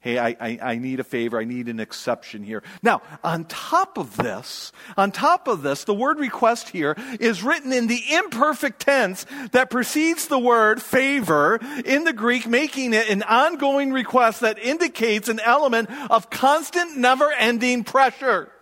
Hey, 0.00 0.16
I, 0.16 0.28
I, 0.40 0.58
I, 0.62 0.78
need 0.78 1.00
a 1.00 1.04
favor. 1.04 1.40
I 1.40 1.44
need 1.44 1.66
an 1.66 1.80
exception 1.80 2.44
here. 2.44 2.62
Now, 2.84 3.02
on 3.24 3.46
top 3.46 3.98
of 3.98 4.16
this, 4.16 4.72
on 4.96 5.10
top 5.10 5.48
of 5.48 5.62
this, 5.62 5.82
the 5.82 5.94
word 5.94 6.20
request 6.20 6.68
here 6.68 6.94
is 7.18 7.42
written 7.42 7.72
in 7.72 7.88
the 7.88 8.00
imperfect 8.12 8.80
tense 8.80 9.26
that 9.50 9.70
precedes 9.70 10.28
the 10.28 10.38
word 10.38 10.80
favor 10.80 11.58
in 11.84 12.04
the 12.04 12.12
Greek, 12.12 12.46
making 12.46 12.94
it 12.94 13.10
an 13.10 13.24
ongoing 13.24 13.92
request 13.92 14.42
that 14.42 14.60
indicates 14.60 15.28
an 15.28 15.40
element 15.40 15.90
of 16.10 16.30
constant, 16.30 16.96
never 16.96 17.32
ending 17.32 17.82
pressure. 17.82 18.52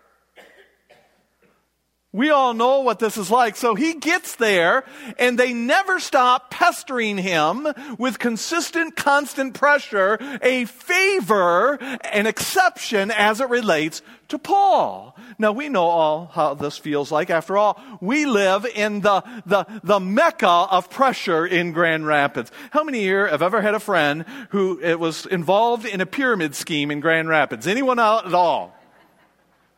We 2.16 2.30
all 2.30 2.54
know 2.54 2.80
what 2.80 2.99
this 2.99 3.18
is 3.18 3.30
like. 3.30 3.56
So 3.56 3.75
he 3.75 3.92
gets 3.92 4.37
there 4.37 4.85
and 5.18 5.38
they 5.38 5.52
never 5.52 6.00
stop 6.00 6.50
pestering 6.50 7.18
him 7.18 7.68
with 7.99 8.18
consistent, 8.18 8.96
constant 8.96 9.52
pressure, 9.52 10.16
a 10.40 10.64
favor, 10.64 11.75
an 11.75 12.26
exception 12.26 13.11
as 13.11 13.42
it 13.42 13.50
relates 13.50 14.00
to 14.28 14.38
Paul. 14.38 15.14
Now 15.38 15.52
we 15.52 15.68
know 15.68 15.85
all 15.85 16.30
how 16.32 16.54
this 16.54 16.78
feels 16.78 17.12
like. 17.12 17.28
After 17.28 17.58
all, 17.58 17.78
we 18.00 18.25
live 18.25 18.64
in 18.64 19.02
the, 19.02 19.23
the, 19.44 19.66
the 19.85 20.00
mecca 20.00 20.49
of 20.49 20.88
pressure 20.88 21.44
in 21.44 21.73
Grand 21.73 22.06
Rapids. 22.06 22.50
How 22.70 22.82
many 22.82 23.00
here 23.00 23.26
have 23.26 23.42
ever 23.42 23.61
had 23.61 23.75
a 23.75 23.80
friend 23.80 24.25
who 24.49 24.80
it 24.80 24.99
was 24.99 25.26
involved 25.26 25.85
in 25.85 26.00
a 26.00 26.06
pyramid 26.06 26.54
scheme 26.54 26.90
in 26.90 27.00
Grand 27.00 27.28
Rapids? 27.28 27.66
Anyone 27.66 27.99
out 27.99 28.25
at 28.26 28.32
all? 28.32 28.75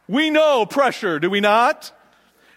We 0.06 0.30
know 0.30 0.66
pressure, 0.66 1.18
do 1.18 1.30
we 1.30 1.40
not? 1.40 1.90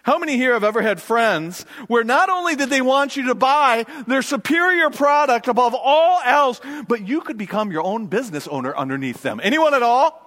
How 0.02 0.18
many 0.18 0.36
here 0.36 0.52
have 0.52 0.64
ever 0.64 0.82
had 0.82 1.00
friends 1.00 1.62
where 1.86 2.02
not 2.02 2.28
only 2.28 2.56
did 2.56 2.70
they 2.70 2.82
want 2.82 3.16
you 3.16 3.28
to 3.28 3.36
buy 3.36 3.86
their 4.08 4.22
superior 4.22 4.90
product 4.90 5.46
above 5.46 5.74
all 5.74 6.20
else, 6.24 6.60
but 6.88 7.06
you 7.06 7.20
could 7.20 7.38
become 7.38 7.70
your 7.70 7.84
own 7.84 8.06
business 8.06 8.48
owner 8.48 8.76
underneath 8.76 9.22
them? 9.22 9.40
Anyone 9.42 9.74
at 9.74 9.82
all? 9.82 10.18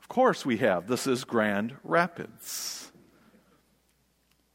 Of 0.00 0.08
course 0.08 0.46
we 0.46 0.56
have. 0.58 0.86
This 0.86 1.06
is 1.06 1.24
Grand 1.24 1.76
Rapids. 1.84 2.90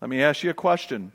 Let 0.02 0.10
me 0.10 0.24
ask 0.24 0.42
you 0.42 0.50
a 0.50 0.56
question. 0.56 1.12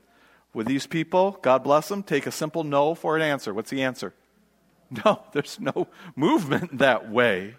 Would 0.55 0.67
these 0.67 0.87
people, 0.87 1.39
God 1.43 1.65
bless 1.65 1.89
them, 1.89 2.05
take 2.05 2.27
a 2.27 2.31
simple 2.31 2.63
no 2.63 2.95
for 2.95 3.17
an 3.17 3.23
answer? 3.23 3.53
What's 3.53 3.71
the 3.71 3.83
answer? 3.83 4.15
No, 5.05 5.25
there's 5.33 5.59
no 5.59 5.89
movement 6.15 6.79
that 6.79 7.11
way. 7.11 7.57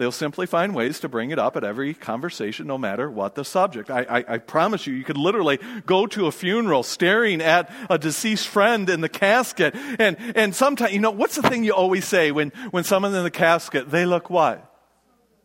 They'll 0.00 0.10
simply 0.10 0.46
find 0.46 0.74
ways 0.74 0.98
to 1.00 1.10
bring 1.10 1.30
it 1.30 1.38
up 1.38 1.58
at 1.58 1.62
every 1.62 1.92
conversation, 1.92 2.66
no 2.66 2.78
matter 2.78 3.10
what 3.10 3.34
the 3.34 3.44
subject. 3.44 3.90
I, 3.90 4.06
I, 4.08 4.24
I, 4.26 4.38
promise 4.38 4.86
you, 4.86 4.94
you 4.94 5.04
could 5.04 5.18
literally 5.18 5.58
go 5.84 6.06
to 6.06 6.26
a 6.26 6.32
funeral 6.32 6.82
staring 6.82 7.42
at 7.42 7.70
a 7.90 7.98
deceased 7.98 8.48
friend 8.48 8.88
in 8.88 9.02
the 9.02 9.10
casket. 9.10 9.74
And, 9.98 10.16
and 10.34 10.54
sometimes, 10.54 10.94
you 10.94 11.00
know, 11.00 11.10
what's 11.10 11.36
the 11.36 11.42
thing 11.42 11.64
you 11.64 11.74
always 11.74 12.06
say 12.06 12.32
when, 12.32 12.48
when 12.70 12.82
someone's 12.82 13.14
in 13.14 13.24
the 13.24 13.30
casket? 13.30 13.90
They 13.90 14.06
look 14.06 14.30
what? 14.30 14.74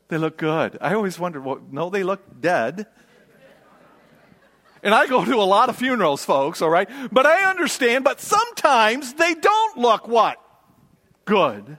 They 0.08 0.18
look 0.18 0.38
good. 0.38 0.78
I 0.80 0.94
always 0.94 1.20
wonder, 1.20 1.42
well, 1.42 1.60
no, 1.70 1.90
they 1.90 2.04
look 2.04 2.40
dead. 2.40 2.88
And 4.82 4.94
I 4.94 5.06
go 5.08 5.26
to 5.26 5.36
a 5.36 5.44
lot 5.44 5.68
of 5.68 5.76
funerals, 5.76 6.24
folks, 6.24 6.62
all 6.62 6.70
right? 6.70 6.88
But 7.12 7.26
I 7.26 7.50
understand, 7.50 8.06
but 8.06 8.22
sometimes 8.22 9.16
they 9.16 9.34
don't 9.34 9.80
look 9.80 10.08
what? 10.08 10.38
Good. 11.26 11.78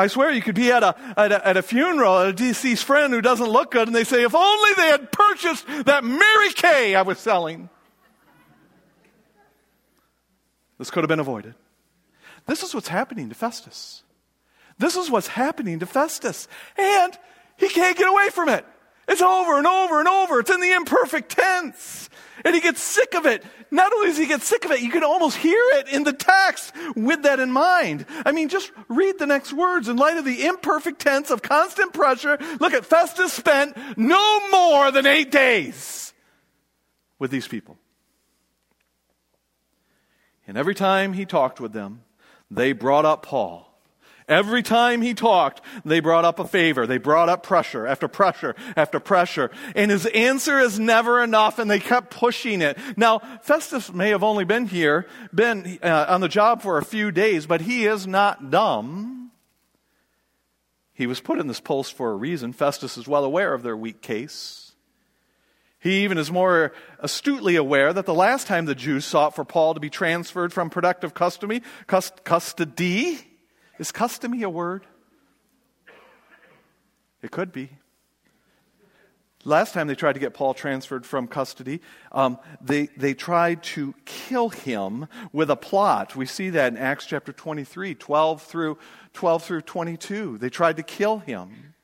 I 0.00 0.06
swear 0.06 0.32
you 0.32 0.40
could 0.40 0.54
be 0.54 0.72
at 0.72 0.82
a, 0.82 0.96
at 1.16 1.30
a, 1.30 1.46
at 1.46 1.56
a 1.58 1.62
funeral 1.62 2.18
a 2.18 2.32
deceased 2.32 2.84
friend 2.84 3.12
who 3.12 3.20
doesn't 3.20 3.48
look 3.48 3.72
good, 3.72 3.86
and 3.86 3.94
they 3.94 4.04
say, 4.04 4.24
if 4.24 4.34
only 4.34 4.70
they 4.74 4.88
had 4.88 5.12
purchased 5.12 5.66
that 5.84 6.04
Mary 6.04 6.52
Kay 6.54 6.94
I 6.94 7.02
was 7.02 7.18
selling. 7.18 7.68
This 10.78 10.90
could 10.90 11.04
have 11.04 11.08
been 11.08 11.20
avoided. 11.20 11.54
This 12.46 12.62
is 12.62 12.74
what's 12.74 12.88
happening 12.88 13.28
to 13.28 13.34
Festus. 13.34 14.02
This 14.78 14.96
is 14.96 15.10
what's 15.10 15.28
happening 15.28 15.80
to 15.80 15.86
Festus. 15.86 16.48
And 16.78 17.18
he 17.58 17.68
can't 17.68 17.98
get 17.98 18.08
away 18.08 18.30
from 18.30 18.48
it. 18.48 18.64
It's 19.10 19.20
over 19.20 19.58
and 19.58 19.66
over 19.66 19.98
and 19.98 20.06
over. 20.06 20.38
It's 20.38 20.50
in 20.50 20.60
the 20.60 20.70
imperfect 20.70 21.32
tense. 21.32 22.08
And 22.44 22.54
he 22.54 22.60
gets 22.60 22.80
sick 22.80 23.14
of 23.14 23.26
it. 23.26 23.42
Not 23.72 23.92
only 23.92 24.06
does 24.06 24.16
he 24.16 24.26
get 24.26 24.42
sick 24.42 24.64
of 24.64 24.70
it, 24.70 24.82
you 24.82 24.90
can 24.90 25.02
almost 25.02 25.36
hear 25.36 25.60
it 25.74 25.88
in 25.88 26.04
the 26.04 26.12
text 26.12 26.72
with 26.94 27.24
that 27.24 27.40
in 27.40 27.50
mind. 27.50 28.06
I 28.24 28.30
mean, 28.30 28.48
just 28.48 28.70
read 28.88 29.18
the 29.18 29.26
next 29.26 29.52
words. 29.52 29.88
In 29.88 29.96
light 29.96 30.16
of 30.16 30.24
the 30.24 30.46
imperfect 30.46 31.00
tense 31.00 31.30
of 31.30 31.42
constant 31.42 31.92
pressure, 31.92 32.38
look 32.60 32.72
at 32.72 32.86
Festus 32.86 33.32
spent 33.32 33.76
no 33.98 34.48
more 34.50 34.92
than 34.92 35.06
eight 35.06 35.32
days 35.32 36.14
with 37.18 37.32
these 37.32 37.48
people. 37.48 37.78
And 40.46 40.56
every 40.56 40.76
time 40.76 41.14
he 41.14 41.26
talked 41.26 41.60
with 41.60 41.72
them, 41.72 42.02
they 42.48 42.72
brought 42.72 43.04
up 43.04 43.24
Paul. 43.24 43.69
Every 44.30 44.62
time 44.62 45.02
he 45.02 45.12
talked, 45.12 45.60
they 45.84 45.98
brought 45.98 46.24
up 46.24 46.38
a 46.38 46.46
favor. 46.46 46.86
They 46.86 46.98
brought 46.98 47.28
up 47.28 47.42
pressure 47.42 47.84
after 47.84 48.06
pressure 48.06 48.54
after 48.76 49.00
pressure. 49.00 49.50
And 49.74 49.90
his 49.90 50.06
answer 50.06 50.60
is 50.60 50.78
never 50.78 51.20
enough, 51.20 51.58
and 51.58 51.68
they 51.68 51.80
kept 51.80 52.12
pushing 52.12 52.62
it. 52.62 52.78
Now, 52.96 53.18
Festus 53.42 53.92
may 53.92 54.10
have 54.10 54.22
only 54.22 54.44
been 54.44 54.66
here, 54.66 55.08
been 55.34 55.80
uh, 55.82 56.06
on 56.08 56.20
the 56.20 56.28
job 56.28 56.62
for 56.62 56.78
a 56.78 56.84
few 56.84 57.10
days, 57.10 57.46
but 57.46 57.62
he 57.62 57.86
is 57.86 58.06
not 58.06 58.52
dumb. 58.52 59.32
He 60.94 61.08
was 61.08 61.20
put 61.20 61.40
in 61.40 61.48
this 61.48 61.60
post 61.60 61.94
for 61.94 62.12
a 62.12 62.16
reason. 62.16 62.52
Festus 62.52 62.96
is 62.96 63.08
well 63.08 63.24
aware 63.24 63.52
of 63.52 63.64
their 63.64 63.76
weak 63.76 64.00
case. 64.00 64.72
He 65.80 66.04
even 66.04 66.18
is 66.18 66.30
more 66.30 66.72
astutely 67.00 67.56
aware 67.56 67.92
that 67.92 68.06
the 68.06 68.14
last 68.14 68.46
time 68.46 68.66
the 68.66 68.74
Jews 68.76 69.04
sought 69.04 69.34
for 69.34 69.44
Paul 69.44 69.74
to 69.74 69.80
be 69.80 69.90
transferred 69.90 70.52
from 70.52 70.70
productive 70.70 71.14
custody, 71.14 71.62
custody, 71.88 73.18
is 73.80 73.90
custody 73.90 74.42
a 74.42 74.50
word? 74.50 74.86
It 77.22 77.30
could 77.30 77.50
be. 77.50 77.70
Last 79.42 79.72
time 79.72 79.86
they 79.86 79.94
tried 79.94 80.12
to 80.12 80.18
get 80.18 80.34
Paul 80.34 80.52
transferred 80.52 81.06
from 81.06 81.26
custody, 81.26 81.80
um, 82.12 82.38
they, 82.60 82.88
they 82.98 83.14
tried 83.14 83.62
to 83.62 83.94
kill 84.04 84.50
him 84.50 85.08
with 85.32 85.50
a 85.50 85.56
plot. 85.56 86.14
We 86.14 86.26
see 86.26 86.50
that 86.50 86.74
in 86.74 86.78
Acts 86.78 87.06
chapter 87.06 87.32
23, 87.32 87.94
12 87.94 88.42
through, 88.42 88.76
12 89.14 89.42
through 89.42 89.62
22. 89.62 90.36
They 90.36 90.50
tried 90.50 90.76
to 90.76 90.82
kill 90.82 91.20
him. 91.20 91.74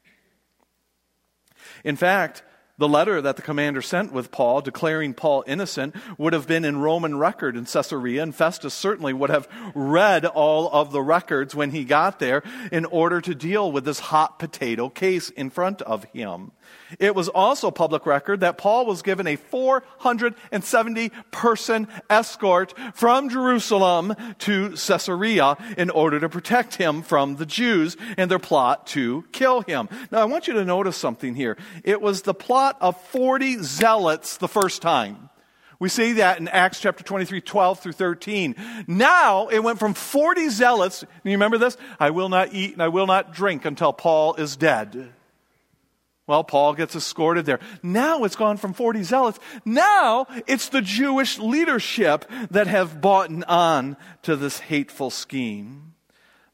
In 1.83 1.97
fact, 1.97 2.43
the 2.79 2.89
letter 2.89 3.23
that 3.23 3.37
the 3.37 3.43
commander 3.43 3.81
sent 3.81 4.13
with 4.13 4.31
Paul, 4.31 4.61
declaring 4.61 5.15
Paul 5.15 5.45
innocent, 5.47 5.95
would 6.19 6.33
have 6.33 6.47
been 6.47 6.65
in 6.65 6.79
Roman 6.79 7.19
record 7.19 7.57
in 7.57 7.65
Caesarea, 7.65 8.23
and 8.23 8.35
Festus 8.35 8.75
certainly 8.75 9.13
would 9.13 9.31
have 9.31 9.49
read 9.75 10.27
all 10.27 10.71
of 10.71 10.93
the 10.93 11.03
records 11.03 11.55
when 11.55 11.71
he 11.71 11.85
got 11.85 12.19
there 12.19 12.43
in 12.71 12.85
order 12.85 13.21
to 13.21 13.35
deal 13.35 13.73
with 13.73 13.85
this 13.85 14.01
hot 14.01 14.39
potato 14.39 14.89
case 14.89 15.31
in 15.31 15.51
front 15.51 15.81
of 15.83 16.05
him. 16.05 16.53
It 16.99 17.15
was 17.15 17.29
also 17.29 17.71
public 17.71 18.07
record 18.07 18.41
that 18.41 18.59
Paul 18.59 18.87
was 18.87 19.03
given 19.03 19.27
a 19.27 19.37
470 19.37 21.11
person 21.31 21.89
escort 22.09 22.75
from 22.95 23.29
Jerusalem 23.29 24.15
to 24.39 24.71
Caesarea 24.71 25.57
in 25.77 25.91
order 25.91 26.21
to 26.21 26.29
protect 26.29 26.77
him 26.77 27.03
from 27.03 27.37
the 27.37 27.47
Jews 27.47 27.97
and 28.17 28.31
their 28.31 28.39
plot 28.39 28.87
to 28.89 29.25
kill 29.33 29.63
him. 29.63 29.89
Now, 30.11 30.21
I 30.21 30.25
want 30.25 30.47
you 30.47 30.55
to 30.55 30.65
notice 30.65 30.97
something 30.97 31.35
here. 31.35 31.57
It 31.85 32.01
was 32.01 32.23
the 32.23 32.35
plot 32.35 32.77
of 32.81 33.01
40 33.07 33.63
zealots 33.63 34.37
the 34.37 34.49
first 34.49 34.83
time. 34.83 35.31
We 35.79 35.89
see 35.89 36.15
that 36.15 36.39
in 36.39 36.49
Acts 36.49 36.81
chapter 36.81 37.05
23, 37.05 37.41
12 37.43 37.81
through 37.81 37.93
13. 37.93 38.55
Now 38.87 39.49
it 39.49 39.63
went 39.63 39.79
from 39.79 39.95
40 39.95 40.49
zealots, 40.49 41.03
and 41.03 41.11
you 41.25 41.33
remember 41.33 41.59
this? 41.59 41.77
I 42.01 42.11
will 42.11 42.29
not 42.29 42.55
eat 42.55 42.73
and 42.73 42.83
I 42.83 42.89
will 42.89 43.07
not 43.07 43.35
drink 43.35 43.65
until 43.65 43.93
Paul 43.93 44.35
is 44.37 44.57
dead. 44.57 45.13
Well, 46.27 46.43
Paul 46.43 46.75
gets 46.75 46.97
escorted 46.97 47.47
there. 47.47 47.61
Now 47.83 48.25
it's 48.25 48.35
gone 48.35 48.57
from 48.57 48.73
40 48.73 49.05
zealots. 49.05 49.39
Now 49.65 50.27
it's 50.47 50.71
the 50.71 50.83
Jewish 50.83 51.39
leadership 51.39 52.25
that 52.51 52.67
have 52.67 53.01
bought 53.01 53.31
on 53.49 53.97
to 54.23 54.35
this 54.35 54.59
hateful 54.59 55.11
scheme. 55.11 55.95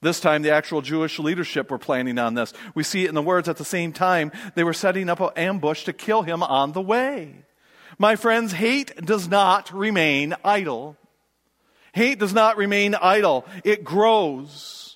This 0.02 0.20
time, 0.20 0.42
the 0.42 0.50
actual 0.50 0.82
Jewish 0.82 1.18
leadership 1.18 1.70
were 1.70 1.78
planning 1.78 2.18
on 2.18 2.34
this. 2.34 2.52
We 2.74 2.82
see 2.82 3.04
it 3.04 3.08
in 3.08 3.14
the 3.14 3.22
words 3.22 3.48
at 3.48 3.56
the 3.56 3.64
same 3.64 3.92
time, 3.92 4.32
they 4.56 4.64
were 4.64 4.72
setting 4.72 5.08
up 5.08 5.20
an 5.20 5.30
ambush 5.36 5.84
to 5.84 5.92
kill 5.92 6.22
him 6.22 6.42
on 6.42 6.72
the 6.72 6.80
way. 6.80 7.44
My 7.98 8.16
friends, 8.16 8.52
hate 8.52 8.96
does 8.96 9.28
not 9.28 9.72
remain 9.72 10.34
idle. 10.44 10.96
Hate 11.92 12.18
does 12.18 12.32
not 12.32 12.56
remain 12.56 12.96
idle. 12.96 13.46
It 13.64 13.84
grows. 13.84 14.91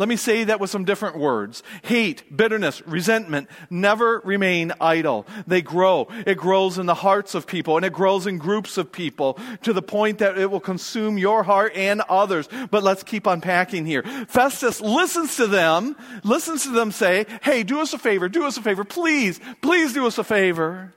Let 0.00 0.08
me 0.08 0.16
say 0.16 0.44
that 0.44 0.60
with 0.60 0.70
some 0.70 0.86
different 0.86 1.18
words. 1.18 1.62
Hate, 1.82 2.34
bitterness, 2.34 2.80
resentment 2.86 3.50
never 3.68 4.22
remain 4.24 4.72
idle. 4.80 5.26
They 5.46 5.60
grow. 5.60 6.08
It 6.26 6.38
grows 6.38 6.78
in 6.78 6.86
the 6.86 6.94
hearts 6.94 7.34
of 7.34 7.46
people 7.46 7.76
and 7.76 7.84
it 7.84 7.92
grows 7.92 8.26
in 8.26 8.38
groups 8.38 8.78
of 8.78 8.92
people 8.92 9.38
to 9.62 9.74
the 9.74 9.82
point 9.82 10.20
that 10.20 10.38
it 10.38 10.50
will 10.50 10.58
consume 10.58 11.18
your 11.18 11.42
heart 11.42 11.76
and 11.76 12.00
others. 12.08 12.48
But 12.70 12.82
let's 12.82 13.02
keep 13.02 13.26
unpacking 13.26 13.84
here. 13.84 14.02
Festus 14.26 14.80
listens 14.80 15.36
to 15.36 15.46
them, 15.46 15.94
listens 16.24 16.62
to 16.62 16.70
them 16.70 16.92
say, 16.92 17.26
Hey, 17.42 17.62
do 17.62 17.80
us 17.80 17.92
a 17.92 17.98
favor, 17.98 18.30
do 18.30 18.46
us 18.46 18.56
a 18.56 18.62
favor, 18.62 18.84
please, 18.84 19.38
please 19.60 19.92
do 19.92 20.06
us 20.06 20.16
a 20.16 20.24
favor. 20.24 20.94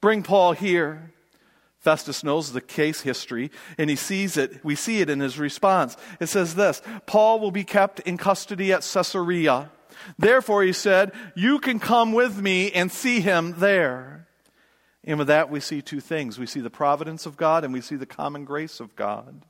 Bring 0.00 0.24
Paul 0.24 0.54
here. 0.54 1.13
Festus 1.84 2.24
knows 2.24 2.52
the 2.52 2.62
case 2.62 3.02
history 3.02 3.50
and 3.76 3.90
he 3.90 3.96
sees 3.96 4.38
it. 4.38 4.64
We 4.64 4.74
see 4.74 5.02
it 5.02 5.10
in 5.10 5.20
his 5.20 5.38
response. 5.38 5.98
It 6.18 6.26
says 6.30 6.54
this 6.54 6.80
Paul 7.04 7.40
will 7.40 7.50
be 7.50 7.62
kept 7.62 8.00
in 8.00 8.16
custody 8.16 8.72
at 8.72 8.80
Caesarea. 8.90 9.70
Therefore, 10.18 10.62
he 10.62 10.72
said, 10.72 11.12
You 11.36 11.58
can 11.58 11.78
come 11.78 12.12
with 12.12 12.40
me 12.40 12.72
and 12.72 12.90
see 12.90 13.20
him 13.20 13.56
there. 13.58 14.26
And 15.04 15.18
with 15.18 15.28
that, 15.28 15.50
we 15.50 15.60
see 15.60 15.82
two 15.82 16.00
things 16.00 16.38
we 16.38 16.46
see 16.46 16.60
the 16.60 16.70
providence 16.70 17.26
of 17.26 17.36
God 17.36 17.64
and 17.64 17.72
we 17.72 17.82
see 17.82 17.96
the 17.96 18.06
common 18.06 18.46
grace 18.46 18.80
of 18.80 18.96
God 18.96 19.44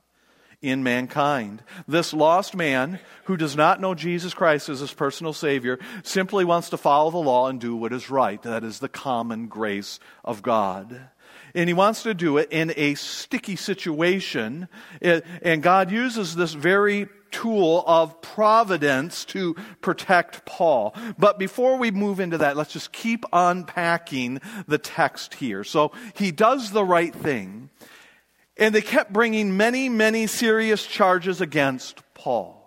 in 0.61 0.83
mankind. 0.83 1.63
This 1.87 2.13
lost 2.13 2.53
man 2.53 2.99
who 3.25 3.37
does 3.37 3.55
not 3.55 3.79
know 3.79 3.95
Jesus 3.95 4.33
Christ 4.33 4.67
as 4.67 4.81
his 4.81 4.93
personal 4.93 5.31
Savior 5.31 5.79
simply 6.03 6.43
wants 6.43 6.69
to 6.69 6.77
follow 6.77 7.11
the 7.11 7.17
law 7.17 7.47
and 7.47 7.61
do 7.61 7.77
what 7.77 7.93
is 7.93 8.09
right. 8.09 8.41
That 8.43 8.65
is 8.65 8.79
the 8.79 8.89
common 8.89 9.47
grace 9.47 10.01
of 10.25 10.41
God 10.41 11.09
and 11.55 11.69
he 11.69 11.73
wants 11.73 12.03
to 12.03 12.13
do 12.13 12.37
it 12.37 12.49
in 12.51 12.73
a 12.75 12.95
sticky 12.95 13.55
situation. 13.55 14.67
And 15.01 15.63
God 15.63 15.89
uses 15.89 16.35
this 16.35 16.53
very 16.53 17.07
tool 17.31 17.83
of 17.87 18.21
providence 18.21 19.25
to 19.25 19.55
protect 19.81 20.45
Paul. 20.45 20.95
But 21.17 21.39
before 21.39 21.77
we 21.77 21.91
move 21.91 22.19
into 22.19 22.37
that, 22.39 22.55
let's 22.55 22.73
just 22.73 22.91
keep 22.91 23.25
unpacking 23.33 24.41
the 24.67 24.77
text 24.77 25.33
here. 25.35 25.63
So 25.63 25.91
he 26.13 26.31
does 26.31 26.71
the 26.71 26.83
right 26.83 27.13
thing. 27.13 27.69
And 28.57 28.73
they 28.73 28.81
kept 28.81 29.11
bringing 29.11 29.57
many, 29.57 29.89
many 29.89 30.27
serious 30.27 30.85
charges 30.85 31.41
against 31.41 32.01
Paul. 32.13 32.61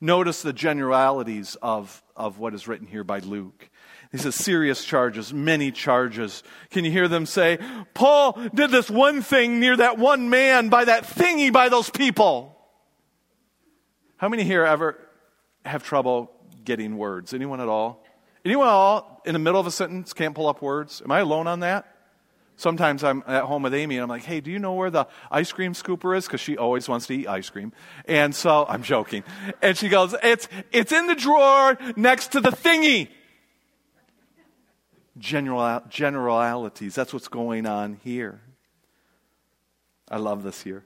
Notice 0.00 0.42
the 0.42 0.52
generalities 0.52 1.56
of, 1.62 2.02
of 2.16 2.38
what 2.38 2.54
is 2.54 2.66
written 2.66 2.86
here 2.86 3.04
by 3.04 3.20
Luke. 3.20 3.70
He 4.12 4.18
says, 4.18 4.34
serious 4.34 4.84
charges, 4.84 5.32
many 5.32 5.72
charges. 5.72 6.42
Can 6.70 6.84
you 6.84 6.90
hear 6.90 7.08
them 7.08 7.26
say, 7.26 7.58
Paul 7.92 8.40
did 8.54 8.70
this 8.70 8.88
one 8.88 9.22
thing 9.22 9.60
near 9.60 9.76
that 9.76 9.98
one 9.98 10.30
man 10.30 10.68
by 10.68 10.84
that 10.84 11.04
thingy 11.04 11.52
by 11.52 11.68
those 11.68 11.90
people? 11.90 12.56
How 14.16 14.28
many 14.28 14.44
here 14.44 14.64
ever 14.64 14.96
have 15.64 15.82
trouble 15.82 16.30
getting 16.64 16.96
words? 16.96 17.34
Anyone 17.34 17.60
at 17.60 17.68
all? 17.68 18.04
Anyone 18.44 18.68
at 18.68 18.72
all 18.72 19.22
in 19.26 19.32
the 19.32 19.38
middle 19.38 19.60
of 19.60 19.66
a 19.66 19.70
sentence 19.70 20.12
can't 20.12 20.34
pull 20.34 20.48
up 20.48 20.62
words? 20.62 21.02
Am 21.04 21.10
I 21.10 21.20
alone 21.20 21.46
on 21.46 21.60
that? 21.60 21.92
Sometimes 22.58 23.04
I'm 23.04 23.22
at 23.26 23.42
home 23.42 23.62
with 23.62 23.74
Amy 23.74 23.96
and 23.96 24.02
I'm 24.02 24.08
like, 24.08 24.22
hey, 24.22 24.40
do 24.40 24.50
you 24.50 24.58
know 24.58 24.72
where 24.72 24.88
the 24.88 25.06
ice 25.30 25.52
cream 25.52 25.74
scooper 25.74 26.16
is? 26.16 26.26
Because 26.26 26.40
she 26.40 26.56
always 26.56 26.88
wants 26.88 27.06
to 27.08 27.14
eat 27.14 27.28
ice 27.28 27.50
cream. 27.50 27.72
And 28.06 28.34
so 28.34 28.64
I'm 28.66 28.82
joking. 28.82 29.24
And 29.60 29.76
she 29.76 29.90
goes, 29.90 30.14
it's, 30.22 30.48
it's 30.72 30.90
in 30.90 31.06
the 31.06 31.14
drawer 31.14 31.76
next 31.96 32.32
to 32.32 32.40
the 32.40 32.50
thingy 32.50 33.08
general, 35.18 35.82
generalities. 35.88 36.94
That's 36.94 37.12
what's 37.12 37.28
going 37.28 37.66
on 37.66 37.98
here. 38.04 38.40
I 40.08 40.18
love 40.18 40.42
this 40.42 40.62
here. 40.62 40.84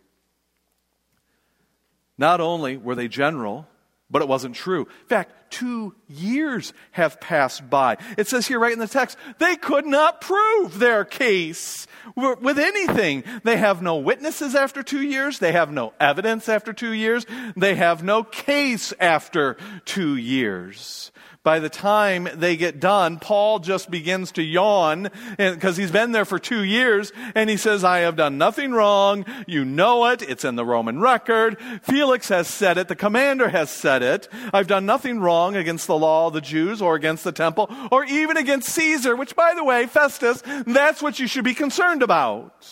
Not 2.17 2.41
only 2.41 2.77
were 2.77 2.95
they 2.95 3.09
general, 3.09 3.67
but 4.11 4.23
it 4.23 4.29
wasn't 4.29 4.57
true. 4.57 4.83
In 5.03 5.07
fact, 5.07 5.33
two 5.51 5.95
years 6.09 6.73
have 6.93 7.21
passed 7.21 7.71
by. 7.71 7.97
It 8.19 8.27
says 8.29 8.47
here 8.47 8.59
right 8.59 8.73
in 8.73 8.79
the 8.79 8.89
text, 8.89 9.17
they 9.39 9.57
could 9.57 9.87
not 9.87 10.21
prove 10.21 10.79
their 10.79 11.05
case 11.05 11.87
with 12.17 12.59
anything. 12.59 13.25
They 13.45 13.57
have 13.57 13.83
no 13.83 13.97
witnesses 13.97 14.55
after 14.55 14.83
two 14.83 15.03
years. 15.03 15.39
They 15.39 15.53
have 15.53 15.71
no 15.71 15.93
evidence 16.01 16.49
after 16.49 16.73
two 16.73 16.93
years. 16.93 17.25
They 17.57 17.77
have 17.77 18.03
no 18.03 18.25
case 18.25 18.93
after 18.99 19.57
two 19.85 20.17
years. 20.17 21.13
By 21.43 21.59
the 21.59 21.71
time 21.71 22.29
they 22.35 22.59
get 22.59 22.81
done, 22.81 23.19
Paul 23.19 23.61
just 23.61 23.91
begins 23.91 24.33
to 24.33 24.43
yawn 24.43 25.09
because 25.39 25.79
he's 25.79 25.91
been 25.91 26.13
there 26.13 26.27
for 26.27 26.39
two 26.39 26.63
years 26.63 27.13
and 27.35 27.49
he 27.49 27.57
says, 27.57 27.83
I 27.83 28.01
have 28.01 28.17
done 28.17 28.37
nothing 28.37 28.73
wrong. 28.73 29.25
You 29.47 29.65
know 29.65 30.05
it. 30.09 30.21
It's 30.21 30.45
in 30.45 30.57
the 30.57 30.67
Roman 30.67 31.01
record. 31.01 31.57
Felix 31.83 32.29
has 32.29 32.47
said 32.47 32.77
it. 32.77 32.89
The 32.89 32.95
commander 32.95 33.49
has 33.49 33.71
said 33.71 34.03
it. 34.03 34.29
I've 34.53 34.67
done 34.67 34.85
nothing 34.85 35.19
wrong 35.19 35.57
against 35.57 35.87
the 35.87 35.97
law 35.97 36.27
of 36.27 36.35
the 36.35 36.43
Jews 36.43 36.83
or 36.83 36.95
against 36.95 37.25
the 37.25 37.33
temple 37.33 37.71
or 37.91 38.05
even 38.05 38.37
against 38.37 38.69
Caesar, 38.69 39.17
which, 39.17 39.35
by 39.35 39.55
the 39.55 39.65
way, 39.65 39.87
Festus, 39.87 40.43
that's 40.67 41.01
what 41.01 41.19
you 41.19 41.27
should 41.27 41.45
be 41.45 41.55
concerned 41.55 42.03
about. 42.03 42.69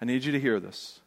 I 0.00 0.06
need 0.06 0.24
you 0.24 0.32
to 0.32 0.40
hear 0.40 0.58
this. 0.58 1.01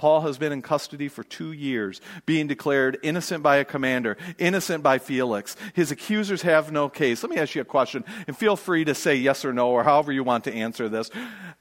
Paul 0.00 0.22
has 0.22 0.38
been 0.38 0.50
in 0.50 0.62
custody 0.62 1.08
for 1.08 1.22
two 1.22 1.52
years, 1.52 2.00
being 2.24 2.46
declared 2.46 2.96
innocent 3.02 3.42
by 3.42 3.56
a 3.56 3.66
commander, 3.66 4.16
innocent 4.38 4.82
by 4.82 4.98
Felix. 4.98 5.56
His 5.74 5.90
accusers 5.90 6.40
have 6.40 6.72
no 6.72 6.88
case. 6.88 7.22
Let 7.22 7.28
me 7.28 7.36
ask 7.36 7.54
you 7.54 7.60
a 7.60 7.66
question, 7.66 8.06
and 8.26 8.34
feel 8.34 8.56
free 8.56 8.82
to 8.86 8.94
say 8.94 9.16
yes 9.16 9.44
or 9.44 9.52
no, 9.52 9.68
or 9.68 9.84
however 9.84 10.10
you 10.10 10.24
want 10.24 10.44
to 10.44 10.54
answer 10.54 10.88
this. 10.88 11.10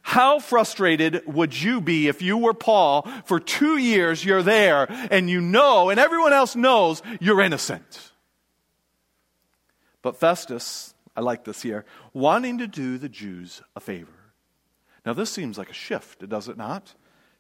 How 0.02 0.39
frustrated 0.39 1.21
would 1.28 1.62
you 1.62 1.82
be 1.82 2.08
if 2.08 2.21
you 2.21 2.38
were 2.38 2.54
Paul 2.54 3.02
for 3.25 3.41
two 3.41 3.75
years, 3.75 4.23
you're 4.23 4.41
there, 4.41 4.88
and 5.12 5.30
you 5.30 5.41
know, 5.41 5.89
and 5.89 5.99
everyone 5.99 6.32
else 6.32 6.56
knows, 6.56 7.04
you're 7.19 7.41
innocent? 7.41 8.13
But 10.02 10.15
Festus, 10.15 10.93
I 11.13 11.19
like 11.19 11.43
this 11.43 11.62
here, 11.62 11.84
wanting 12.13 12.60
to 12.60 12.67
do 12.67 12.97
the 12.97 13.10
Jews 13.10 13.62
a 13.75 13.82
favor. 13.82 14.32
Now, 15.06 15.12
this 15.12 15.30
seems 15.30 15.58
like 15.58 15.69
a 15.69 15.73
shift, 15.73 16.25
does 16.30 16.47
it 16.47 16.56
not? 16.56 16.95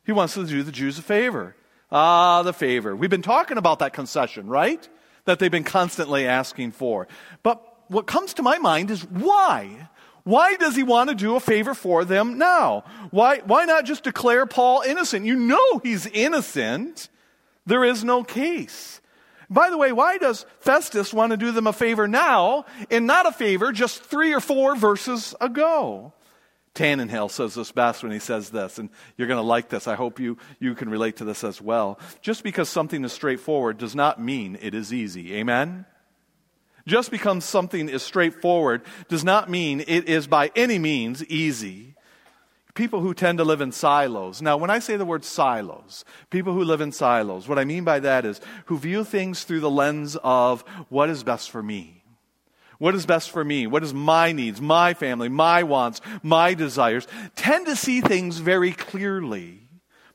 He 0.09 0.13
wants 0.13 0.33
to 0.33 0.43
do 0.43 0.63
the 0.63 0.71
Jews 0.71 0.97
a 0.97 1.03
favor. 1.03 1.55
Ah, 1.91 2.41
the 2.41 2.51
favor. 2.51 2.95
We've 2.95 3.11
been 3.11 3.21
talking 3.21 3.59
about 3.59 3.77
that 3.77 3.93
concession, 3.93 4.47
right? 4.47 4.89
That 5.25 5.37
they've 5.37 5.51
been 5.51 5.63
constantly 5.63 6.25
asking 6.25 6.71
for. 6.71 7.07
But 7.43 7.61
what 7.89 8.07
comes 8.07 8.33
to 8.33 8.41
my 8.41 8.57
mind 8.57 8.89
is 8.89 9.03
why? 9.05 9.87
Why 10.23 10.55
does 10.55 10.75
he 10.75 10.81
want 10.81 11.11
to 11.11 11.15
do 11.15 11.35
a 11.35 11.39
favor 11.39 11.75
for 11.75 12.05
them 12.05 12.39
now? 12.39 12.85
Why, 13.11 13.41
why 13.45 13.65
not 13.65 13.85
just 13.85 14.03
declare 14.03 14.47
Paul 14.47 14.81
innocent? 14.81 15.27
You 15.27 15.35
know 15.35 15.77
he's 15.83 16.07
innocent. 16.07 17.07
There 17.67 17.83
is 17.83 18.03
no 18.03 18.23
case. 18.23 19.01
By 19.47 19.69
the 19.69 19.77
way, 19.77 19.91
why 19.91 20.17
does 20.17 20.47
Festus 20.59 21.13
want 21.13 21.33
to 21.33 21.37
do 21.37 21.51
them 21.51 21.67
a 21.67 21.73
favor 21.73 22.07
now 22.07 22.65
and 22.89 23.05
not 23.05 23.27
a 23.27 23.31
favor 23.31 23.71
just 23.71 24.03
three 24.03 24.33
or 24.33 24.39
four 24.39 24.75
verses 24.75 25.35
ago? 25.39 26.13
Tannehill 26.79 27.29
says 27.29 27.55
this 27.55 27.73
best 27.73 28.03
when 28.03 28.13
he 28.13 28.19
says 28.19 28.51
this, 28.51 28.79
and 28.79 28.89
you're 29.17 29.27
going 29.27 29.37
to 29.37 29.43
like 29.45 29.67
this. 29.67 29.85
I 29.85 29.95
hope 29.95 30.17
you, 30.17 30.37
you 30.59 30.75
can 30.75 30.89
relate 30.89 31.17
to 31.17 31.25
this 31.25 31.43
as 31.43 31.61
well. 31.61 31.99
Just 32.21 32.41
because 32.41 32.69
something 32.69 33.03
is 33.03 33.11
straightforward 33.11 33.77
does 33.77 33.95
not 33.95 34.21
mean 34.21 34.57
it 34.61 34.73
is 34.73 34.93
easy. 34.93 35.35
Amen? 35.35 35.85
Just 36.87 37.11
because 37.11 37.43
something 37.43 37.89
is 37.89 38.01
straightforward 38.01 38.83
does 39.09 39.25
not 39.25 39.49
mean 39.49 39.81
it 39.81 40.07
is 40.07 40.25
by 40.25 40.51
any 40.55 40.79
means 40.79 41.21
easy. 41.25 41.95
People 42.75 43.01
who 43.01 43.13
tend 43.13 43.39
to 43.39 43.43
live 43.43 43.59
in 43.59 43.73
silos. 43.73 44.41
Now, 44.41 44.55
when 44.55 44.69
I 44.69 44.79
say 44.79 44.95
the 44.95 45.05
word 45.05 45.25
silos, 45.25 46.05
people 46.29 46.53
who 46.53 46.63
live 46.63 46.79
in 46.79 46.93
silos, 46.93 47.49
what 47.49 47.59
I 47.59 47.65
mean 47.65 47.83
by 47.83 47.99
that 47.99 48.25
is 48.25 48.39
who 48.67 48.77
view 48.77 49.03
things 49.03 49.43
through 49.43 49.59
the 49.59 49.69
lens 49.69 50.15
of 50.23 50.61
what 50.87 51.09
is 51.09 51.25
best 51.25 51.51
for 51.51 51.61
me 51.61 51.98
what 52.79 52.95
is 52.95 53.05
best 53.05 53.29
for 53.29 53.43
me? 53.43 53.67
What 53.67 53.83
is 53.83 53.93
my 53.93 54.31
needs, 54.31 54.59
my 54.59 54.93
family, 54.93 55.29
my 55.29 55.63
wants, 55.63 56.01
my 56.23 56.53
desires? 56.53 57.07
Tend 57.35 57.67
to 57.67 57.75
see 57.75 58.01
things 58.01 58.39
very 58.39 58.71
clearly. 58.71 59.67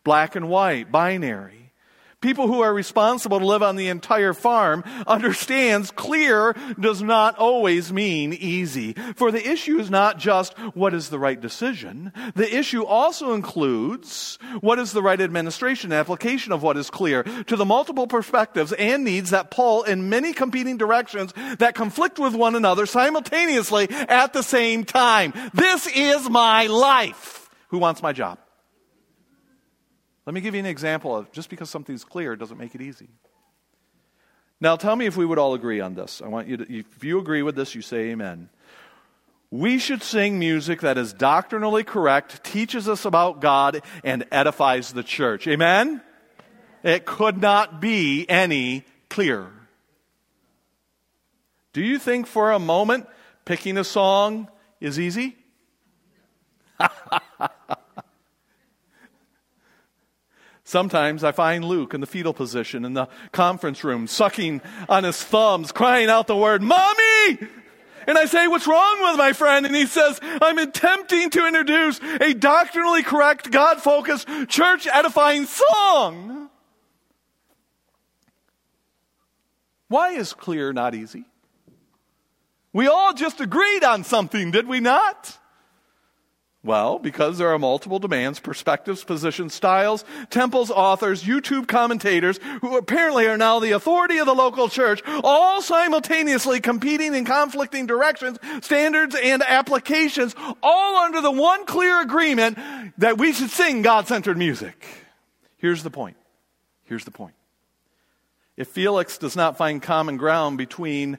Black 0.02 0.34
and 0.34 0.48
white, 0.48 0.90
binary 0.90 1.63
people 2.24 2.46
who 2.46 2.62
are 2.62 2.72
responsible 2.72 3.38
to 3.38 3.46
live 3.46 3.62
on 3.62 3.76
the 3.76 3.88
entire 3.88 4.32
farm 4.32 4.82
understands 5.06 5.90
clear 5.90 6.56
does 6.80 7.02
not 7.02 7.36
always 7.36 7.92
mean 7.92 8.32
easy. 8.32 8.94
For 9.14 9.30
the 9.30 9.46
issue 9.46 9.78
is 9.78 9.90
not 9.90 10.18
just 10.18 10.58
what 10.74 10.94
is 10.94 11.10
the 11.10 11.18
right 11.18 11.38
decision. 11.38 12.12
The 12.34 12.56
issue 12.56 12.82
also 12.84 13.34
includes 13.34 14.38
what 14.60 14.78
is 14.78 14.92
the 14.92 15.02
right 15.02 15.20
administration 15.20 15.92
and 15.92 16.00
application 16.00 16.52
of 16.52 16.62
what 16.62 16.78
is 16.78 16.88
clear 16.88 17.24
to 17.24 17.56
the 17.56 17.66
multiple 17.66 18.06
perspectives 18.06 18.72
and 18.72 19.04
needs 19.04 19.30
that 19.30 19.50
pull 19.50 19.82
in 19.82 20.08
many 20.08 20.32
competing 20.32 20.78
directions 20.78 21.34
that 21.58 21.74
conflict 21.74 22.18
with 22.18 22.34
one 22.34 22.54
another 22.54 22.86
simultaneously 22.86 23.86
at 23.90 24.32
the 24.32 24.42
same 24.42 24.84
time. 24.84 25.34
This 25.52 25.86
is 25.86 26.30
my 26.30 26.68
life. 26.68 27.50
Who 27.68 27.78
wants 27.78 28.02
my 28.02 28.14
job? 28.14 28.38
Let 30.26 30.34
me 30.34 30.40
give 30.40 30.54
you 30.54 30.60
an 30.60 30.66
example 30.66 31.16
of 31.16 31.30
just 31.32 31.50
because 31.50 31.68
something's 31.68 32.04
clear 32.04 32.36
doesn't 32.36 32.58
make 32.58 32.74
it 32.74 32.80
easy. 32.80 33.08
Now, 34.60 34.76
tell 34.76 34.96
me 34.96 35.06
if 35.06 35.16
we 35.16 35.26
would 35.26 35.38
all 35.38 35.54
agree 35.54 35.80
on 35.80 35.94
this. 35.94 36.22
I 36.24 36.28
want 36.28 36.48
you 36.48 36.56
to, 36.56 36.78
if 36.78 37.04
you 37.04 37.18
agree 37.18 37.42
with 37.42 37.56
this, 37.56 37.74
you 37.74 37.82
say 37.82 38.10
amen. 38.10 38.48
We 39.50 39.78
should 39.78 40.02
sing 40.02 40.38
music 40.38 40.80
that 40.80 40.96
is 40.96 41.12
doctrinally 41.12 41.84
correct, 41.84 42.42
teaches 42.42 42.88
us 42.88 43.04
about 43.04 43.40
God, 43.40 43.82
and 44.02 44.24
edifies 44.32 44.92
the 44.92 45.02
church. 45.02 45.46
Amen? 45.46 46.00
It 46.82 47.04
could 47.04 47.40
not 47.40 47.80
be 47.80 48.26
any 48.28 48.84
clearer. 49.08 49.52
Do 51.72 51.82
you 51.82 51.98
think 51.98 52.26
for 52.26 52.52
a 52.52 52.58
moment 52.58 53.06
picking 53.44 53.76
a 53.76 53.84
song 53.84 54.48
is 54.80 54.98
easy? 54.98 55.36
Sometimes 60.64 61.22
I 61.22 61.32
find 61.32 61.62
Luke 61.62 61.92
in 61.92 62.00
the 62.00 62.06
fetal 62.06 62.32
position 62.32 62.86
in 62.86 62.94
the 62.94 63.06
conference 63.32 63.84
room, 63.84 64.06
sucking 64.06 64.62
on 64.88 65.04
his 65.04 65.22
thumbs, 65.22 65.72
crying 65.72 66.08
out 66.08 66.26
the 66.26 66.36
word, 66.36 66.62
Mommy! 66.62 67.38
And 68.06 68.18
I 68.18 68.24
say, 68.24 68.48
What's 68.48 68.66
wrong 68.66 69.02
with 69.02 69.18
my 69.18 69.34
friend? 69.34 69.66
And 69.66 69.76
he 69.76 69.84
says, 69.86 70.18
I'm 70.22 70.58
attempting 70.58 71.30
to 71.30 71.46
introduce 71.46 72.00
a 72.20 72.32
doctrinally 72.32 73.02
correct, 73.02 73.50
God 73.50 73.82
focused, 73.82 74.26
church 74.48 74.86
edifying 74.86 75.44
song. 75.44 76.48
Why 79.88 80.12
is 80.12 80.32
clear 80.32 80.72
not 80.72 80.94
easy? 80.94 81.26
We 82.72 82.88
all 82.88 83.12
just 83.12 83.40
agreed 83.40 83.84
on 83.84 84.02
something, 84.02 84.50
did 84.50 84.66
we 84.66 84.80
not? 84.80 85.38
Well, 86.64 86.98
because 86.98 87.36
there 87.36 87.52
are 87.52 87.58
multiple 87.58 87.98
demands, 87.98 88.40
perspectives, 88.40 89.04
positions, 89.04 89.52
styles, 89.52 90.02
temples, 90.30 90.70
authors, 90.70 91.22
YouTube 91.22 91.68
commentators, 91.68 92.40
who 92.62 92.78
apparently 92.78 93.26
are 93.26 93.36
now 93.36 93.60
the 93.60 93.72
authority 93.72 94.16
of 94.16 94.24
the 94.24 94.34
local 94.34 94.70
church, 94.70 95.02
all 95.22 95.60
simultaneously 95.60 96.60
competing 96.60 97.14
in 97.14 97.26
conflicting 97.26 97.86
directions, 97.86 98.38
standards, 98.62 99.14
and 99.14 99.42
applications, 99.42 100.34
all 100.62 100.96
under 100.96 101.20
the 101.20 101.30
one 101.30 101.66
clear 101.66 102.00
agreement 102.00 102.56
that 102.96 103.18
we 103.18 103.34
should 103.34 103.50
sing 103.50 103.82
God 103.82 104.08
centered 104.08 104.38
music. 104.38 104.86
Here's 105.58 105.82
the 105.82 105.90
point. 105.90 106.16
Here's 106.84 107.04
the 107.04 107.10
point. 107.10 107.34
If 108.56 108.68
Felix 108.68 109.18
does 109.18 109.36
not 109.36 109.58
find 109.58 109.82
common 109.82 110.16
ground 110.16 110.56
between 110.56 111.18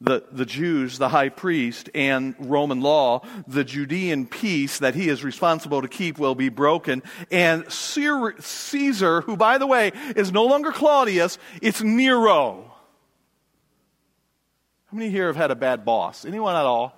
the, 0.00 0.22
the 0.30 0.46
Jews, 0.46 0.98
the 0.98 1.08
high 1.08 1.28
priest, 1.28 1.90
and 1.94 2.34
Roman 2.38 2.80
law, 2.80 3.22
the 3.48 3.64
Judean 3.64 4.26
peace 4.26 4.78
that 4.78 4.94
he 4.94 5.08
is 5.08 5.24
responsible 5.24 5.82
to 5.82 5.88
keep 5.88 6.18
will 6.18 6.36
be 6.36 6.48
broken. 6.48 7.02
And 7.30 7.70
Caesar, 7.70 9.20
who, 9.22 9.36
by 9.36 9.58
the 9.58 9.66
way, 9.66 9.92
is 10.14 10.30
no 10.30 10.44
longer 10.44 10.70
Claudius, 10.70 11.38
it's 11.60 11.82
Nero. 11.82 12.72
How 14.90 14.96
many 14.96 15.10
here 15.10 15.26
have 15.26 15.36
had 15.36 15.50
a 15.50 15.56
bad 15.56 15.84
boss? 15.84 16.24
Anyone 16.24 16.54
at 16.54 16.64
all? 16.64 16.94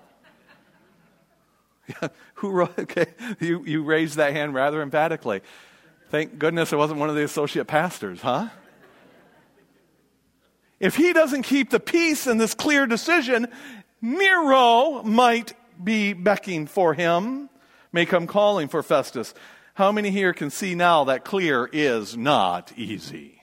who, 2.34 2.62
okay, 2.78 3.06
you, 3.40 3.64
you 3.64 3.82
raised 3.82 4.16
that 4.16 4.32
hand 4.32 4.54
rather 4.54 4.82
emphatically. 4.82 5.40
Thank 6.10 6.38
goodness 6.38 6.72
it 6.72 6.76
wasn't 6.76 7.00
one 7.00 7.08
of 7.08 7.16
the 7.16 7.24
associate 7.24 7.66
pastors, 7.66 8.20
huh? 8.20 8.48
If 10.80 10.96
he 10.96 11.12
doesn't 11.12 11.42
keep 11.42 11.70
the 11.70 11.78
peace 11.78 12.26
and 12.26 12.40
this 12.40 12.54
clear 12.54 12.86
decision, 12.86 13.48
Nero 14.00 15.02
might 15.02 15.52
be 15.82 16.14
becking 16.14 16.66
for 16.66 16.94
him, 16.94 17.50
may 17.92 18.06
come 18.06 18.26
calling 18.26 18.68
for 18.68 18.82
Festus. 18.82 19.34
How 19.74 19.92
many 19.92 20.10
here 20.10 20.32
can 20.32 20.50
see 20.50 20.74
now 20.74 21.04
that 21.04 21.24
clear 21.24 21.68
is 21.70 22.16
not 22.16 22.72
easy? 22.76 23.42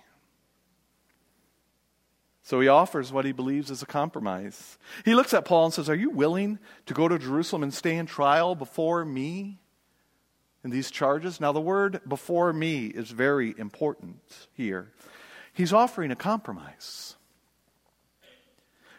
So 2.42 2.62
he 2.62 2.70
offers 2.70 3.12
what 3.12 3.26
he 3.26 3.34
believes 3.34 3.70
is 3.70 3.82
a 3.82 3.86
compromise. 3.86 4.78
He 5.04 5.14
looks 5.14 5.34
at 5.34 5.44
Paul 5.44 5.66
and 5.66 5.74
says, 5.74 5.90
Are 5.90 5.96
you 5.96 6.10
willing 6.10 6.60
to 6.86 6.94
go 6.94 7.10
to 7.10 7.20
Jerusalem 7.20 7.62
and 7.62 7.74
stand 7.74 8.08
trial 8.08 8.56
before 8.56 9.04
me 9.04 9.60
in 10.64 10.70
these 10.70 10.90
charges? 10.90 11.42
Now, 11.42 11.52
the 11.52 11.60
word 11.60 12.00
before 12.08 12.54
me 12.54 12.86
is 12.86 13.12
very 13.12 13.54
important 13.58 14.48
here. 14.54 14.94
He's 15.52 15.74
offering 15.74 16.10
a 16.10 16.16
compromise. 16.16 17.17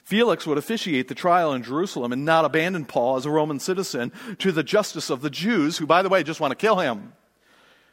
Felix 0.09 0.47
would 0.47 0.57
officiate 0.57 1.09
the 1.09 1.15
trial 1.15 1.53
in 1.53 1.63
Jerusalem 1.63 2.15
and 2.15 2.25
not 2.25 2.47
abandon 2.47 2.87
Paul 2.87 3.17
as 3.17 3.27
a 3.27 3.31
Roman 3.31 3.61
citizen 3.61 4.11
to 4.39 4.53
the 4.53 4.63
justice 4.63 5.11
of 5.11 5.21
the 5.21 5.29
Jews, 5.29 5.77
who, 5.77 5.87
by 5.87 6.01
the 6.01 6.09
way, 6.09 6.23
just 6.23 6.41
want 6.41 6.51
to 6.51 6.57
kill 6.57 6.77
him. 6.77 7.13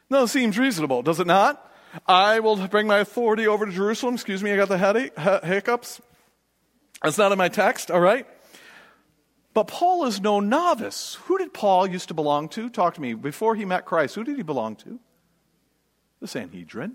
No, 0.08 0.24
seems 0.24 0.58
reasonable, 0.58 1.02
does 1.02 1.20
it 1.20 1.26
not? 1.26 1.70
I 2.06 2.40
will 2.40 2.56
bring 2.68 2.86
my 2.86 3.00
authority 3.00 3.46
over 3.46 3.66
to 3.66 3.70
Jerusalem. 3.70 4.14
Excuse 4.14 4.42
me, 4.42 4.50
I 4.50 4.56
got 4.56 4.70
the 4.70 4.78
headache, 4.78 5.12
hiccups. 5.44 6.00
That's 7.02 7.18
not 7.18 7.32
in 7.32 7.36
my 7.38 7.50
text, 7.50 7.90
all 7.90 8.00
right? 8.00 8.26
But 9.52 9.68
Paul 9.68 10.06
is 10.06 10.18
no 10.18 10.40
novice. 10.40 11.18
Who 11.24 11.36
did 11.36 11.52
Paul 11.52 11.86
used 11.86 12.08
to 12.08 12.14
belong 12.14 12.48
to? 12.48 12.70
Talk 12.70 12.94
to 12.94 13.02
me. 13.02 13.12
Before 13.12 13.54
he 13.54 13.66
met 13.66 13.84
Christ, 13.84 14.14
who 14.14 14.24
did 14.24 14.36
he 14.36 14.42
belong 14.42 14.76
to? 14.76 14.98
The 16.20 16.28
Sanhedrin. 16.28 16.94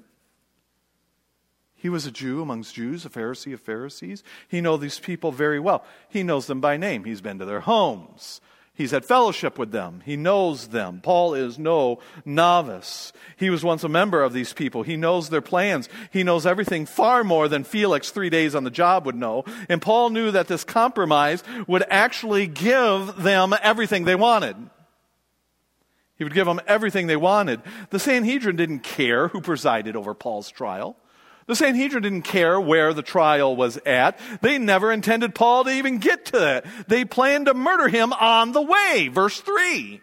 He 1.81 1.89
was 1.89 2.05
a 2.05 2.11
Jew 2.11 2.43
amongst 2.43 2.75
Jews, 2.75 3.05
a 3.05 3.09
Pharisee 3.09 3.55
of 3.55 3.59
Pharisees. 3.59 4.23
He 4.47 4.61
knows 4.61 4.81
these 4.81 4.99
people 4.99 5.31
very 5.31 5.59
well. 5.59 5.83
He 6.09 6.21
knows 6.21 6.45
them 6.45 6.61
by 6.61 6.77
name. 6.77 7.05
He's 7.05 7.21
been 7.21 7.39
to 7.39 7.45
their 7.45 7.61
homes. 7.61 8.39
He's 8.75 8.91
had 8.91 9.03
fellowship 9.03 9.57
with 9.57 9.71
them. 9.71 10.03
He 10.05 10.15
knows 10.15 10.67
them. 10.67 11.01
Paul 11.01 11.33
is 11.33 11.57
no 11.57 11.97
novice. 12.23 13.13
He 13.35 13.49
was 13.49 13.63
once 13.63 13.83
a 13.83 13.89
member 13.89 14.21
of 14.21 14.31
these 14.31 14.53
people. 14.53 14.83
He 14.83 14.95
knows 14.95 15.29
their 15.29 15.41
plans. 15.41 15.89
He 16.11 16.21
knows 16.21 16.45
everything 16.45 16.85
far 16.85 17.23
more 17.23 17.47
than 17.47 17.63
Felix, 17.63 18.11
three 18.11 18.29
days 18.29 18.53
on 18.53 18.63
the 18.63 18.69
job, 18.69 19.07
would 19.07 19.15
know. 19.15 19.43
And 19.67 19.81
Paul 19.81 20.11
knew 20.11 20.29
that 20.29 20.47
this 20.47 20.63
compromise 20.63 21.43
would 21.65 21.83
actually 21.89 22.45
give 22.45 23.15
them 23.17 23.55
everything 23.59 24.05
they 24.05 24.15
wanted. 24.15 24.55
He 26.15 26.23
would 26.23 26.35
give 26.35 26.45
them 26.45 26.61
everything 26.67 27.07
they 27.07 27.17
wanted. 27.17 27.61
The 27.89 27.97
Sanhedrin 27.97 28.55
didn't 28.55 28.83
care 28.83 29.29
who 29.29 29.41
presided 29.41 29.95
over 29.95 30.13
Paul's 30.13 30.51
trial. 30.51 30.95
The 31.47 31.55
Sanhedrin 31.55 32.03
didn't 32.03 32.21
care 32.23 32.59
where 32.59 32.93
the 32.93 33.01
trial 33.01 33.55
was 33.55 33.77
at. 33.85 34.19
They 34.41 34.57
never 34.57 34.91
intended 34.91 35.35
Paul 35.35 35.65
to 35.65 35.71
even 35.71 35.97
get 35.97 36.25
to 36.27 36.57
it. 36.57 36.65
They 36.87 37.05
planned 37.05 37.47
to 37.47 37.53
murder 37.53 37.87
him 37.87 38.13
on 38.13 38.51
the 38.51 38.61
way. 38.61 39.09
Verse 39.11 39.39
3. 39.39 40.01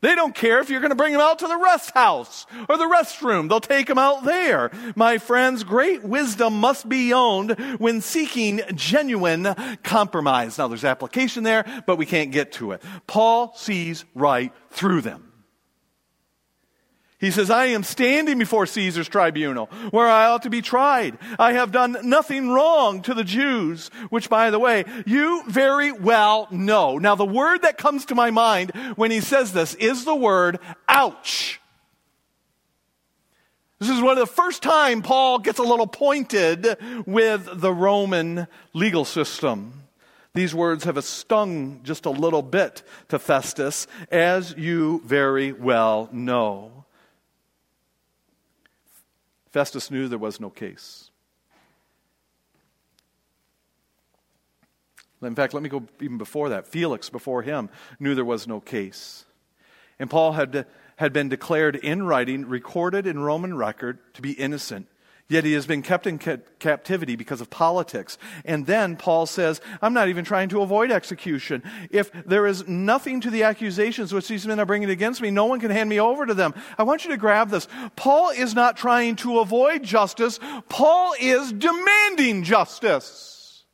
They 0.00 0.14
don't 0.14 0.34
care 0.34 0.60
if 0.60 0.70
you're 0.70 0.80
going 0.80 0.90
to 0.90 0.96
bring 0.96 1.12
him 1.12 1.20
out 1.20 1.40
to 1.40 1.48
the 1.48 1.56
rest 1.56 1.90
house 1.90 2.46
or 2.68 2.76
the 2.76 2.84
restroom. 2.84 3.48
They'll 3.48 3.60
take 3.60 3.90
him 3.90 3.98
out 3.98 4.22
there. 4.22 4.70
My 4.94 5.18
friends, 5.18 5.64
great 5.64 6.04
wisdom 6.04 6.54
must 6.60 6.88
be 6.88 7.12
owned 7.12 7.58
when 7.78 8.00
seeking 8.00 8.60
genuine 8.74 9.56
compromise. 9.82 10.56
Now 10.56 10.68
there's 10.68 10.84
application 10.84 11.42
there, 11.42 11.64
but 11.86 11.96
we 11.96 12.06
can't 12.06 12.30
get 12.30 12.52
to 12.52 12.72
it. 12.72 12.82
Paul 13.08 13.52
sees 13.56 14.04
right 14.14 14.52
through 14.70 15.00
them. 15.00 15.27
He 17.18 17.32
says, 17.32 17.50
I 17.50 17.66
am 17.66 17.82
standing 17.82 18.38
before 18.38 18.66
Caesar's 18.66 19.08
tribunal 19.08 19.66
where 19.90 20.06
I 20.06 20.26
ought 20.26 20.44
to 20.44 20.50
be 20.50 20.62
tried. 20.62 21.18
I 21.36 21.54
have 21.54 21.72
done 21.72 21.96
nothing 22.04 22.50
wrong 22.50 23.02
to 23.02 23.14
the 23.14 23.24
Jews, 23.24 23.88
which 24.08 24.30
by 24.30 24.50
the 24.50 24.58
way, 24.60 24.84
you 25.04 25.42
very 25.48 25.90
well 25.90 26.46
know. 26.52 26.98
Now 26.98 27.16
the 27.16 27.24
word 27.24 27.62
that 27.62 27.76
comes 27.76 28.04
to 28.06 28.14
my 28.14 28.30
mind 28.30 28.70
when 28.94 29.10
he 29.10 29.20
says 29.20 29.52
this 29.52 29.74
is 29.74 30.04
the 30.04 30.14
word 30.14 30.60
ouch. 30.88 31.60
This 33.80 33.90
is 33.90 34.00
one 34.00 34.12
of 34.12 34.18
the 34.18 34.32
first 34.32 34.62
time 34.62 35.02
Paul 35.02 35.40
gets 35.40 35.58
a 35.58 35.64
little 35.64 35.86
pointed 35.88 36.76
with 37.04 37.48
the 37.60 37.72
Roman 37.72 38.46
legal 38.74 39.04
system. 39.04 39.72
These 40.34 40.54
words 40.54 40.84
have 40.84 41.02
stung 41.04 41.80
just 41.82 42.06
a 42.06 42.10
little 42.10 42.42
bit 42.42 42.84
to 43.08 43.18
Festus, 43.18 43.88
as 44.10 44.54
you 44.56 45.02
very 45.04 45.52
well 45.52 46.08
know. 46.12 46.77
Festus 49.50 49.90
knew 49.90 50.08
there 50.08 50.18
was 50.18 50.40
no 50.40 50.50
case. 50.50 51.10
In 55.22 55.34
fact, 55.34 55.54
let 55.54 55.62
me 55.62 55.68
go 55.68 55.84
even 56.00 56.18
before 56.18 56.50
that. 56.50 56.66
Felix, 56.68 57.10
before 57.10 57.42
him, 57.42 57.70
knew 57.98 58.14
there 58.14 58.24
was 58.24 58.46
no 58.46 58.60
case. 58.60 59.24
And 59.98 60.08
Paul 60.08 60.32
had, 60.32 60.66
had 60.96 61.12
been 61.12 61.28
declared 61.28 61.74
in 61.74 62.04
writing, 62.04 62.46
recorded 62.46 63.06
in 63.06 63.18
Roman 63.18 63.56
record, 63.56 63.98
to 64.14 64.22
be 64.22 64.32
innocent. 64.32 64.86
Yet 65.30 65.44
he 65.44 65.52
has 65.52 65.66
been 65.66 65.82
kept 65.82 66.06
in 66.06 66.18
ca- 66.18 66.38
captivity 66.58 67.14
because 67.14 67.42
of 67.42 67.50
politics. 67.50 68.16
And 68.46 68.64
then 68.64 68.96
Paul 68.96 69.26
says, 69.26 69.60
I'm 69.82 69.92
not 69.92 70.08
even 70.08 70.24
trying 70.24 70.48
to 70.50 70.62
avoid 70.62 70.90
execution. 70.90 71.62
If 71.90 72.10
there 72.24 72.46
is 72.46 72.66
nothing 72.66 73.20
to 73.20 73.30
the 73.30 73.42
accusations 73.42 74.14
which 74.14 74.28
these 74.28 74.46
men 74.46 74.58
are 74.58 74.64
bringing 74.64 74.88
against 74.88 75.20
me, 75.20 75.30
no 75.30 75.44
one 75.44 75.60
can 75.60 75.70
hand 75.70 75.90
me 75.90 76.00
over 76.00 76.24
to 76.24 76.32
them. 76.32 76.54
I 76.78 76.84
want 76.84 77.04
you 77.04 77.10
to 77.10 77.18
grab 77.18 77.50
this. 77.50 77.68
Paul 77.94 78.30
is 78.30 78.54
not 78.54 78.78
trying 78.78 79.16
to 79.16 79.40
avoid 79.40 79.82
justice. 79.82 80.40
Paul 80.70 81.12
is 81.20 81.52
demanding 81.52 82.42
justice. 82.42 83.64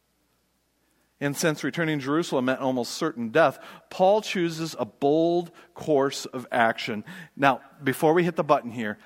And 1.20 1.36
since 1.36 1.62
returning 1.62 2.00
to 2.00 2.04
Jerusalem 2.04 2.46
meant 2.46 2.60
almost 2.60 2.94
certain 2.94 3.28
death, 3.28 3.60
Paul 3.90 4.22
chooses 4.22 4.74
a 4.76 4.84
bold 4.84 5.52
course 5.72 6.26
of 6.26 6.48
action. 6.50 7.04
Now, 7.36 7.60
before 7.82 8.12
we 8.12 8.24
hit 8.24 8.34
the 8.34 8.42
button 8.42 8.72
here, 8.72 8.98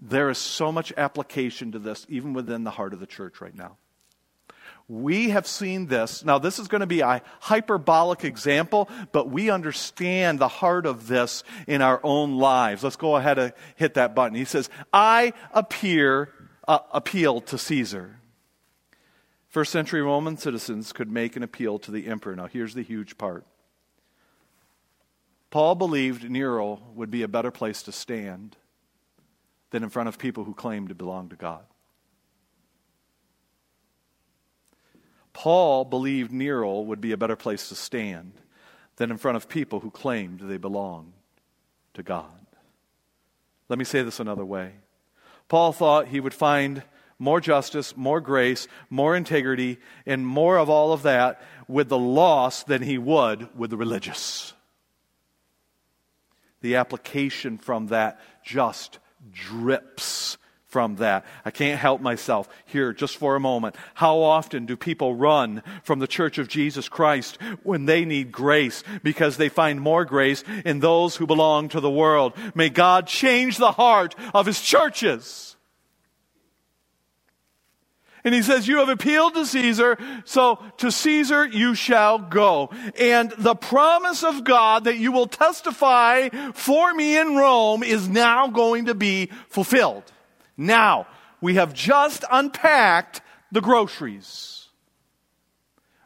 there 0.00 0.30
is 0.30 0.38
so 0.38 0.70
much 0.70 0.92
application 0.96 1.72
to 1.72 1.78
this, 1.78 2.06
even 2.08 2.32
within 2.32 2.64
the 2.64 2.70
heart 2.70 2.92
of 2.92 3.00
the 3.00 3.06
church 3.06 3.40
right 3.40 3.54
now. 3.54 3.76
We 4.86 5.30
have 5.30 5.46
seen 5.46 5.86
this. 5.86 6.24
Now, 6.24 6.38
this 6.38 6.58
is 6.58 6.66
going 6.68 6.80
to 6.80 6.86
be 6.86 7.00
a 7.00 7.20
hyperbolic 7.40 8.24
example, 8.24 8.88
but 9.12 9.28
we 9.28 9.50
understand 9.50 10.38
the 10.38 10.48
heart 10.48 10.86
of 10.86 11.08
this 11.08 11.44
in 11.66 11.82
our 11.82 12.00
own 12.02 12.38
lives. 12.38 12.82
Let's 12.82 12.96
go 12.96 13.16
ahead 13.16 13.38
and 13.38 13.52
hit 13.76 13.94
that 13.94 14.14
button. 14.14 14.34
He 14.34 14.46
says, 14.46 14.70
I 14.90 15.34
appear, 15.52 16.32
uh, 16.66 16.78
appeal 16.90 17.42
to 17.42 17.58
Caesar. 17.58 18.18
First 19.48 19.72
century 19.72 20.00
Roman 20.00 20.38
citizens 20.38 20.92
could 20.92 21.10
make 21.10 21.36
an 21.36 21.42
appeal 21.42 21.78
to 21.80 21.90
the 21.90 22.06
emperor. 22.06 22.34
Now, 22.34 22.46
here's 22.46 22.74
the 22.74 22.82
huge 22.82 23.18
part. 23.18 23.44
Paul 25.50 25.74
believed 25.74 26.30
Nero 26.30 26.80
would 26.94 27.10
be 27.10 27.22
a 27.22 27.28
better 27.28 27.50
place 27.50 27.82
to 27.82 27.92
stand 27.92 28.56
than 29.70 29.82
in 29.82 29.90
front 29.90 30.08
of 30.08 30.18
people 30.18 30.44
who 30.44 30.54
claim 30.54 30.88
to 30.88 30.94
belong 30.94 31.28
to 31.28 31.36
God. 31.36 31.64
Paul 35.32 35.84
believed 35.84 36.32
Nero 36.32 36.80
would 36.80 37.00
be 37.00 37.12
a 37.12 37.16
better 37.16 37.36
place 37.36 37.68
to 37.68 37.74
stand 37.74 38.32
than 38.96 39.10
in 39.10 39.18
front 39.18 39.36
of 39.36 39.48
people 39.48 39.80
who 39.80 39.90
claimed 39.90 40.40
they 40.40 40.56
belonged 40.56 41.12
to 41.94 42.02
God. 42.02 42.24
Let 43.68 43.78
me 43.78 43.84
say 43.84 44.02
this 44.02 44.18
another 44.18 44.44
way. 44.44 44.72
Paul 45.48 45.72
thought 45.72 46.08
he 46.08 46.20
would 46.20 46.34
find 46.34 46.82
more 47.18 47.40
justice, 47.40 47.96
more 47.96 48.20
grace, 48.20 48.68
more 48.90 49.16
integrity, 49.16 49.78
and 50.06 50.26
more 50.26 50.56
of 50.56 50.70
all 50.70 50.92
of 50.92 51.02
that 51.02 51.42
with 51.66 51.88
the 51.88 51.98
lost 51.98 52.66
than 52.66 52.82
he 52.82 52.98
would 52.98 53.56
with 53.56 53.70
the 53.70 53.76
religious. 53.76 54.54
The 56.60 56.76
application 56.76 57.58
from 57.58 57.88
that 57.88 58.20
just 58.44 58.98
drips 59.32 60.38
from 60.68 60.96
that. 60.96 61.24
I 61.44 61.50
can't 61.50 61.80
help 61.80 62.00
myself 62.00 62.48
here 62.66 62.92
just 62.92 63.16
for 63.16 63.34
a 63.34 63.40
moment. 63.40 63.74
How 63.94 64.18
often 64.18 64.66
do 64.66 64.76
people 64.76 65.14
run 65.14 65.62
from 65.82 65.98
the 65.98 66.06
church 66.06 66.38
of 66.38 66.48
Jesus 66.48 66.88
Christ 66.88 67.38
when 67.62 67.86
they 67.86 68.04
need 68.04 68.30
grace 68.30 68.84
because 69.02 69.38
they 69.38 69.48
find 69.48 69.80
more 69.80 70.04
grace 70.04 70.44
in 70.64 70.80
those 70.80 71.16
who 71.16 71.26
belong 71.26 71.70
to 71.70 71.80
the 71.80 71.90
world? 71.90 72.34
May 72.54 72.68
God 72.68 73.06
change 73.06 73.56
the 73.56 73.72
heart 73.72 74.14
of 74.34 74.46
his 74.46 74.60
churches. 74.60 75.56
And 78.28 78.34
he 78.34 78.42
says, 78.42 78.68
You 78.68 78.76
have 78.76 78.90
appealed 78.90 79.32
to 79.36 79.46
Caesar, 79.46 79.96
so 80.26 80.62
to 80.76 80.92
Caesar 80.92 81.46
you 81.46 81.74
shall 81.74 82.18
go. 82.18 82.68
And 83.00 83.32
the 83.38 83.54
promise 83.54 84.22
of 84.22 84.44
God 84.44 84.84
that 84.84 84.98
you 84.98 85.12
will 85.12 85.28
testify 85.28 86.28
for 86.52 86.92
me 86.92 87.16
in 87.16 87.36
Rome 87.36 87.82
is 87.82 88.06
now 88.06 88.48
going 88.48 88.84
to 88.84 88.94
be 88.94 89.30
fulfilled. 89.48 90.02
Now, 90.58 91.06
we 91.40 91.54
have 91.54 91.72
just 91.72 92.22
unpacked 92.30 93.22
the 93.50 93.62
groceries. 93.62 94.68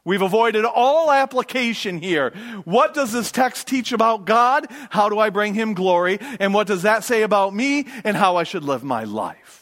We've 0.05 0.23
avoided 0.23 0.65
all 0.65 1.11
application 1.11 1.99
here. 1.99 2.31
What 2.65 2.95
does 2.95 3.11
this 3.11 3.33
text 3.33 3.67
teach 3.67 3.91
about 3.91 4.27
God? 4.27 4.69
How 4.91 5.09
do 5.09 5.19
I 5.19 5.31
bring 5.31 5.55
him 5.55 5.75
glory? 5.75 6.21
And 6.39 6.55
what 6.55 6.69
does 6.69 6.83
that 6.83 7.03
say 7.03 7.23
about 7.23 7.53
me 7.53 7.89
and 8.05 8.17
how 8.17 8.37
I 8.37 8.45
should 8.45 8.63
live 8.63 8.85
my 8.85 9.03
life? 9.03 9.62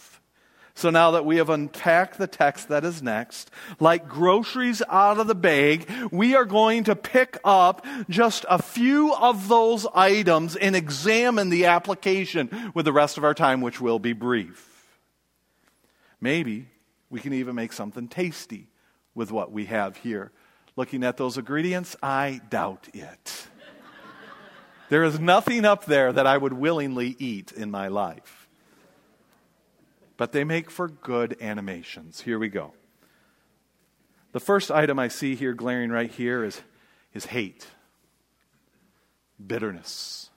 So 0.74 0.90
now 0.90 1.10
that 1.12 1.24
we 1.24 1.36
have 1.36 1.50
unpacked 1.50 2.18
the 2.18 2.26
text 2.26 2.68
that 2.68 2.84
is 2.84 3.02
next, 3.02 3.50
like 3.78 4.08
groceries 4.08 4.82
out 4.88 5.18
of 5.18 5.26
the 5.26 5.34
bag, 5.34 5.90
we 6.10 6.34
are 6.34 6.44
going 6.44 6.84
to 6.84 6.96
pick 6.96 7.38
up 7.44 7.84
just 8.08 8.44
a 8.48 8.60
few 8.62 9.12
of 9.14 9.48
those 9.48 9.86
items 9.94 10.56
and 10.56 10.76
examine 10.76 11.50
the 11.50 11.66
application 11.66 12.72
with 12.74 12.84
the 12.84 12.92
rest 12.92 13.18
of 13.18 13.24
our 13.24 13.34
time, 13.34 13.60
which 13.60 13.80
will 13.80 13.98
be 13.98 14.12
brief. 14.12 14.66
Maybe 16.20 16.68
we 17.08 17.20
can 17.20 17.32
even 17.32 17.54
make 17.54 17.72
something 17.72 18.08
tasty 18.08 18.68
with 19.14 19.32
what 19.32 19.50
we 19.50 19.66
have 19.66 19.96
here. 19.96 20.30
Looking 20.76 21.02
at 21.02 21.16
those 21.16 21.36
ingredients, 21.36 21.96
I 22.02 22.40
doubt 22.48 22.88
it. 22.94 23.48
there 24.88 25.02
is 25.02 25.18
nothing 25.18 25.64
up 25.64 25.84
there 25.84 26.12
that 26.12 26.26
I 26.26 26.38
would 26.38 26.52
willingly 26.52 27.16
eat 27.18 27.52
in 27.52 27.70
my 27.70 27.88
life 27.88 28.39
but 30.20 30.32
they 30.32 30.44
make 30.44 30.70
for 30.70 30.86
good 30.86 31.34
animations. 31.40 32.20
Here 32.20 32.38
we 32.38 32.50
go. 32.50 32.74
The 34.32 34.38
first 34.38 34.70
item 34.70 34.98
I 34.98 35.08
see 35.08 35.34
here 35.34 35.54
glaring 35.54 35.88
right 35.88 36.10
here 36.10 36.44
is, 36.44 36.60
is 37.14 37.24
hate, 37.24 37.66
bitterness, 39.44 40.28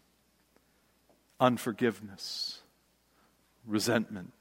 unforgiveness, 1.38 2.62
resentment 3.68 4.32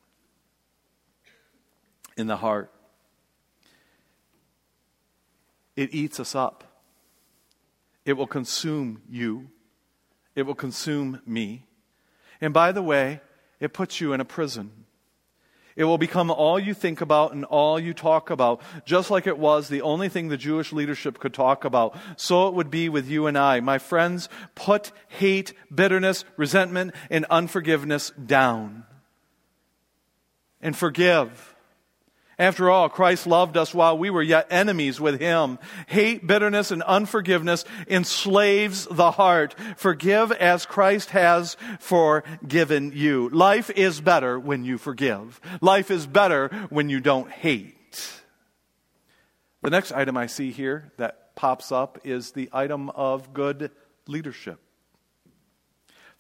in 2.16 2.28
the 2.28 2.36
heart. 2.36 2.70
It 5.74 5.92
eats 5.92 6.20
us 6.20 6.36
up. 6.36 6.62
It 8.04 8.12
will 8.12 8.28
consume 8.28 9.02
you. 9.10 9.48
It 10.36 10.42
will 10.42 10.54
consume 10.54 11.20
me. 11.26 11.64
And 12.40 12.54
by 12.54 12.70
the 12.70 12.80
way, 12.80 13.22
it 13.58 13.72
puts 13.72 14.00
you 14.00 14.12
in 14.12 14.20
a 14.20 14.24
prison. 14.24 14.82
It 15.76 15.84
will 15.84 15.98
become 15.98 16.30
all 16.30 16.58
you 16.58 16.74
think 16.74 17.00
about 17.00 17.32
and 17.32 17.44
all 17.44 17.78
you 17.78 17.94
talk 17.94 18.30
about, 18.30 18.60
just 18.84 19.10
like 19.10 19.26
it 19.26 19.38
was 19.38 19.68
the 19.68 19.82
only 19.82 20.08
thing 20.08 20.28
the 20.28 20.36
Jewish 20.36 20.72
leadership 20.72 21.18
could 21.18 21.34
talk 21.34 21.64
about. 21.64 21.96
So 22.16 22.48
it 22.48 22.54
would 22.54 22.70
be 22.70 22.88
with 22.88 23.08
you 23.08 23.26
and 23.26 23.38
I. 23.38 23.60
My 23.60 23.78
friends, 23.78 24.28
put 24.54 24.92
hate, 25.08 25.54
bitterness, 25.74 26.24
resentment, 26.36 26.94
and 27.10 27.24
unforgiveness 27.30 28.10
down. 28.10 28.84
And 30.60 30.76
forgive. 30.76 31.51
After 32.42 32.68
all, 32.68 32.88
Christ 32.88 33.28
loved 33.28 33.56
us 33.56 33.72
while 33.72 33.96
we 33.96 34.10
were 34.10 34.20
yet 34.20 34.48
enemies 34.50 35.00
with 35.00 35.20
him. 35.20 35.60
Hate, 35.86 36.26
bitterness, 36.26 36.72
and 36.72 36.82
unforgiveness 36.82 37.64
enslaves 37.86 38.84
the 38.90 39.12
heart. 39.12 39.54
Forgive 39.76 40.32
as 40.32 40.66
Christ 40.66 41.10
has 41.10 41.56
forgiven 41.78 42.90
you. 42.96 43.28
Life 43.28 43.70
is 43.70 44.00
better 44.00 44.40
when 44.40 44.64
you 44.64 44.76
forgive. 44.76 45.40
Life 45.60 45.92
is 45.92 46.04
better 46.08 46.48
when 46.68 46.88
you 46.88 46.98
don't 46.98 47.30
hate. 47.30 48.10
The 49.62 49.70
next 49.70 49.92
item 49.92 50.16
I 50.16 50.26
see 50.26 50.50
here 50.50 50.90
that 50.96 51.36
pops 51.36 51.70
up 51.70 52.00
is 52.02 52.32
the 52.32 52.50
item 52.52 52.90
of 52.90 53.32
good 53.32 53.70
leadership. 54.08 54.58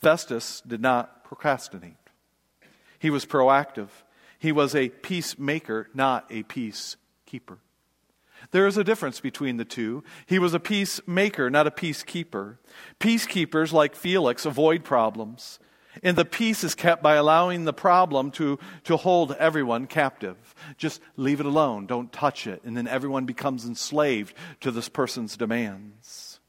Festus 0.00 0.62
did 0.64 0.80
not 0.80 1.24
procrastinate. 1.24 1.96
He 3.00 3.10
was 3.10 3.26
proactive. 3.26 3.88
He 4.42 4.50
was 4.50 4.74
a 4.74 4.88
peacemaker, 4.88 5.88
not 5.94 6.26
a 6.28 6.42
peacekeeper. 6.42 7.58
There 8.50 8.66
is 8.66 8.76
a 8.76 8.82
difference 8.82 9.20
between 9.20 9.56
the 9.56 9.64
two. 9.64 10.02
He 10.26 10.40
was 10.40 10.52
a 10.52 10.58
peacemaker, 10.58 11.48
not 11.48 11.68
a 11.68 11.70
peacekeeper. 11.70 12.56
Peacekeepers, 12.98 13.72
like 13.72 13.94
Felix, 13.94 14.44
avoid 14.44 14.82
problems. 14.82 15.60
And 16.02 16.16
the 16.16 16.24
peace 16.24 16.64
is 16.64 16.74
kept 16.74 17.04
by 17.04 17.14
allowing 17.14 17.66
the 17.66 17.72
problem 17.72 18.32
to, 18.32 18.58
to 18.82 18.96
hold 18.96 19.30
everyone 19.38 19.86
captive. 19.86 20.56
Just 20.76 21.00
leave 21.16 21.38
it 21.38 21.46
alone. 21.46 21.86
Don't 21.86 22.12
touch 22.12 22.48
it. 22.48 22.62
And 22.64 22.76
then 22.76 22.88
everyone 22.88 23.26
becomes 23.26 23.64
enslaved 23.64 24.34
to 24.62 24.72
this 24.72 24.88
person's 24.88 25.36
demands. 25.36 26.40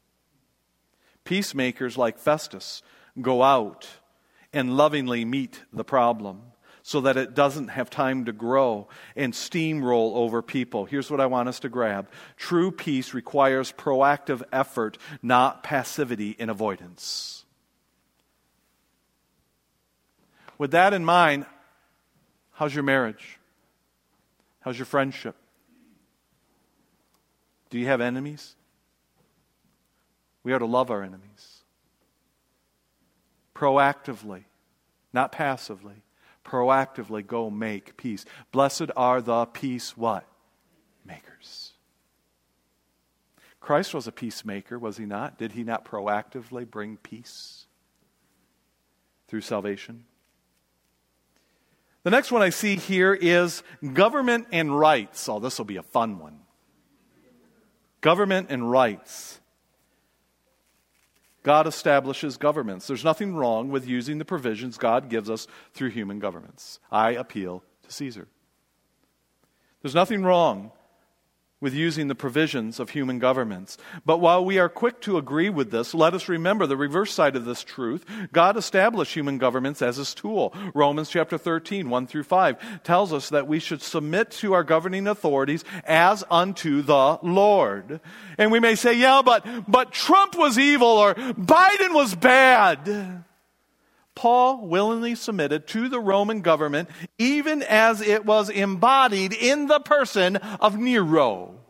Peacemakers 1.22 1.96
like 1.96 2.18
Festus 2.18 2.82
go 3.22 3.44
out 3.44 3.86
and 4.52 4.76
lovingly 4.76 5.24
meet 5.24 5.62
the 5.72 5.84
problem 5.84 6.42
so 6.86 7.00
that 7.00 7.16
it 7.16 7.34
doesn't 7.34 7.68
have 7.68 7.88
time 7.88 8.26
to 8.26 8.32
grow 8.32 8.86
and 9.16 9.32
steamroll 9.32 10.16
over 10.16 10.42
people. 10.42 10.84
Here's 10.84 11.10
what 11.10 11.18
I 11.18 11.24
want 11.24 11.48
us 11.48 11.60
to 11.60 11.70
grab 11.70 12.08
true 12.36 12.70
peace 12.70 13.14
requires 13.14 13.72
proactive 13.72 14.42
effort, 14.52 14.98
not 15.22 15.64
passivity 15.64 16.36
and 16.38 16.50
avoidance. 16.50 17.46
With 20.58 20.72
that 20.72 20.92
in 20.92 21.06
mind, 21.06 21.46
how's 22.52 22.74
your 22.74 22.84
marriage? 22.84 23.38
How's 24.60 24.78
your 24.78 24.86
friendship? 24.86 25.36
Do 27.70 27.78
you 27.78 27.86
have 27.86 28.02
enemies? 28.02 28.56
We 30.42 30.52
are 30.52 30.58
to 30.58 30.66
love 30.66 30.90
our 30.90 31.02
enemies. 31.02 31.62
Proactively, 33.54 34.44
not 35.14 35.32
passively 35.32 36.02
proactively 36.44 37.26
go 37.26 37.50
make 37.50 37.96
peace. 37.96 38.24
Blessed 38.52 38.90
are 38.96 39.20
the 39.20 39.46
peace 39.46 39.96
what? 39.96 40.26
Makers. 41.04 41.72
Christ 43.60 43.94
was 43.94 44.06
a 44.06 44.12
peacemaker, 44.12 44.78
was 44.78 44.98
he 44.98 45.06
not? 45.06 45.38
Did 45.38 45.52
he 45.52 45.64
not 45.64 45.84
proactively 45.84 46.70
bring 46.70 46.98
peace 46.98 47.66
through 49.26 49.40
salvation? 49.40 50.04
The 52.02 52.10
next 52.10 52.30
one 52.30 52.42
I 52.42 52.50
see 52.50 52.76
here 52.76 53.14
is 53.14 53.62
government 53.94 54.48
and 54.52 54.78
rights. 54.78 55.26
Oh, 55.26 55.40
this 55.40 55.56
will 55.56 55.64
be 55.64 55.78
a 55.78 55.82
fun 55.82 56.18
one. 56.18 56.40
Government 58.02 58.48
and 58.50 58.70
rights. 58.70 59.40
God 61.44 61.66
establishes 61.66 62.38
governments. 62.38 62.86
There's 62.86 63.04
nothing 63.04 63.36
wrong 63.36 63.68
with 63.70 63.86
using 63.86 64.18
the 64.18 64.24
provisions 64.24 64.78
God 64.78 65.08
gives 65.08 65.30
us 65.30 65.46
through 65.74 65.90
human 65.90 66.18
governments. 66.18 66.80
I 66.90 67.10
appeal 67.10 67.62
to 67.82 67.92
Caesar. 67.92 68.26
There's 69.82 69.94
nothing 69.94 70.24
wrong 70.24 70.72
with 71.64 71.72
using 71.72 72.08
the 72.08 72.14
provisions 72.14 72.78
of 72.78 72.90
human 72.90 73.18
governments. 73.18 73.78
But 74.04 74.18
while 74.18 74.44
we 74.44 74.58
are 74.58 74.68
quick 74.68 75.00
to 75.00 75.16
agree 75.16 75.48
with 75.48 75.70
this, 75.70 75.94
let 75.94 76.12
us 76.12 76.28
remember 76.28 76.66
the 76.66 76.76
reverse 76.76 77.10
side 77.10 77.36
of 77.36 77.46
this 77.46 77.64
truth. 77.64 78.04
God 78.34 78.58
established 78.58 79.14
human 79.14 79.38
governments 79.38 79.80
as 79.80 79.96
his 79.96 80.12
tool. 80.12 80.54
Romans 80.74 81.08
chapter 81.08 81.38
13, 81.38 81.88
1 81.88 82.06
through 82.06 82.24
5 82.24 82.82
tells 82.84 83.14
us 83.14 83.30
that 83.30 83.48
we 83.48 83.58
should 83.58 83.80
submit 83.80 84.30
to 84.32 84.52
our 84.52 84.62
governing 84.62 85.06
authorities 85.06 85.64
as 85.84 86.22
unto 86.30 86.82
the 86.82 87.18
Lord. 87.22 87.98
And 88.36 88.52
we 88.52 88.60
may 88.60 88.74
say, 88.74 88.98
yeah, 88.98 89.22
but, 89.24 89.46
but 89.66 89.90
Trump 89.90 90.36
was 90.36 90.58
evil 90.58 90.86
or 90.86 91.14
Biden 91.14 91.94
was 91.94 92.14
bad. 92.14 93.24
Paul 94.14 94.66
willingly 94.66 95.14
submitted 95.14 95.66
to 95.68 95.88
the 95.88 96.00
Roman 96.00 96.40
government, 96.40 96.88
even 97.18 97.62
as 97.62 98.00
it 98.00 98.24
was 98.24 98.48
embodied 98.48 99.32
in 99.32 99.66
the 99.66 99.80
person 99.80 100.36
of 100.36 100.78
Nero. 100.78 101.60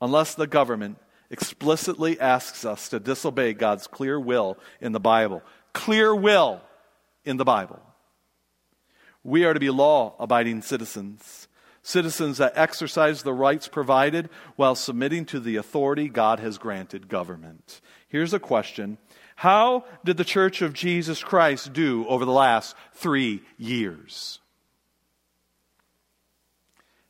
Unless 0.00 0.34
the 0.34 0.46
government 0.46 0.98
explicitly 1.30 2.20
asks 2.20 2.64
us 2.64 2.88
to 2.90 3.00
disobey 3.00 3.52
God's 3.52 3.86
clear 3.86 4.20
will 4.20 4.58
in 4.80 4.92
the 4.92 5.00
Bible. 5.00 5.42
Clear 5.72 6.14
will 6.14 6.60
in 7.24 7.36
the 7.36 7.44
Bible. 7.44 7.80
We 9.24 9.44
are 9.44 9.54
to 9.54 9.60
be 9.60 9.70
law 9.70 10.14
abiding 10.20 10.62
citizens, 10.62 11.48
citizens 11.82 12.38
that 12.38 12.52
exercise 12.54 13.22
the 13.22 13.32
rights 13.32 13.66
provided 13.66 14.30
while 14.54 14.76
submitting 14.76 15.24
to 15.26 15.40
the 15.40 15.56
authority 15.56 16.08
God 16.08 16.38
has 16.38 16.58
granted 16.58 17.08
government. 17.08 17.80
Here's 18.06 18.32
a 18.32 18.38
question 18.38 18.98
how 19.36 19.84
did 20.02 20.16
the 20.16 20.24
Church 20.24 20.62
of 20.62 20.72
Jesus 20.72 21.22
Christ 21.22 21.74
do 21.74 22.06
over 22.08 22.24
the 22.24 22.32
last 22.32 22.74
three 22.94 23.42
years? 23.58 24.40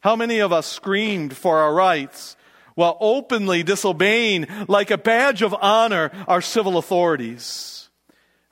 How 0.00 0.16
many 0.16 0.40
of 0.40 0.52
us 0.52 0.66
screamed 0.66 1.36
for 1.36 1.58
our 1.58 1.72
rights 1.72 2.36
while 2.74 2.98
openly 3.00 3.62
disobeying, 3.62 4.46
like 4.68 4.90
a 4.90 4.98
badge 4.98 5.40
of 5.40 5.54
honor, 5.54 6.10
our 6.26 6.42
civil 6.42 6.78
authorities? 6.78 7.88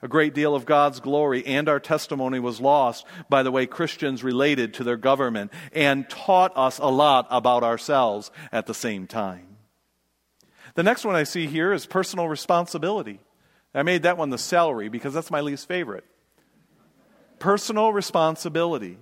A 0.01 0.07
great 0.07 0.33
deal 0.33 0.55
of 0.55 0.65
God's 0.65 1.01
glory 1.01 1.45
and 1.45 1.67
our 1.67 1.79
testimony 1.79 2.39
was 2.39 2.61
lost 2.61 3.05
by 3.27 3.43
the 3.43 3.51
way 3.51 3.65
Christians 3.65 4.23
related 4.23 4.73
to 4.75 4.85
their 4.85 4.97
government 4.97 5.51
and 5.73 6.09
taught 6.09 6.53
us 6.55 6.77
a 6.77 6.87
lot 6.87 7.27
about 7.29 7.63
ourselves 7.63 8.31
at 8.53 8.67
the 8.67 8.73
same 8.73 9.05
time. 9.05 9.57
The 10.75 10.83
next 10.83 11.03
one 11.03 11.15
I 11.15 11.23
see 11.23 11.47
here 11.47 11.73
is 11.73 11.85
personal 11.85 12.29
responsibility. 12.29 13.19
I 13.75 13.83
made 13.83 14.03
that 14.03 14.17
one 14.17 14.29
the 14.29 14.37
celery 14.37 14.87
because 14.89 15.13
that's 15.13 15.29
my 15.29 15.41
least 15.41 15.67
favorite. 15.67 16.05
Personal 17.39 17.91
responsibility. 17.91 18.97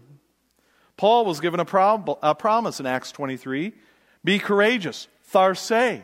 Paul 0.97 1.25
was 1.25 1.39
given 1.39 1.59
a, 1.59 1.65
prob- 1.65 2.17
a 2.21 2.33
promise 2.33 2.79
in 2.79 2.85
Acts 2.85 3.11
23 3.11 3.73
be 4.23 4.39
courageous. 4.39 5.07
Tharse. 5.31 6.03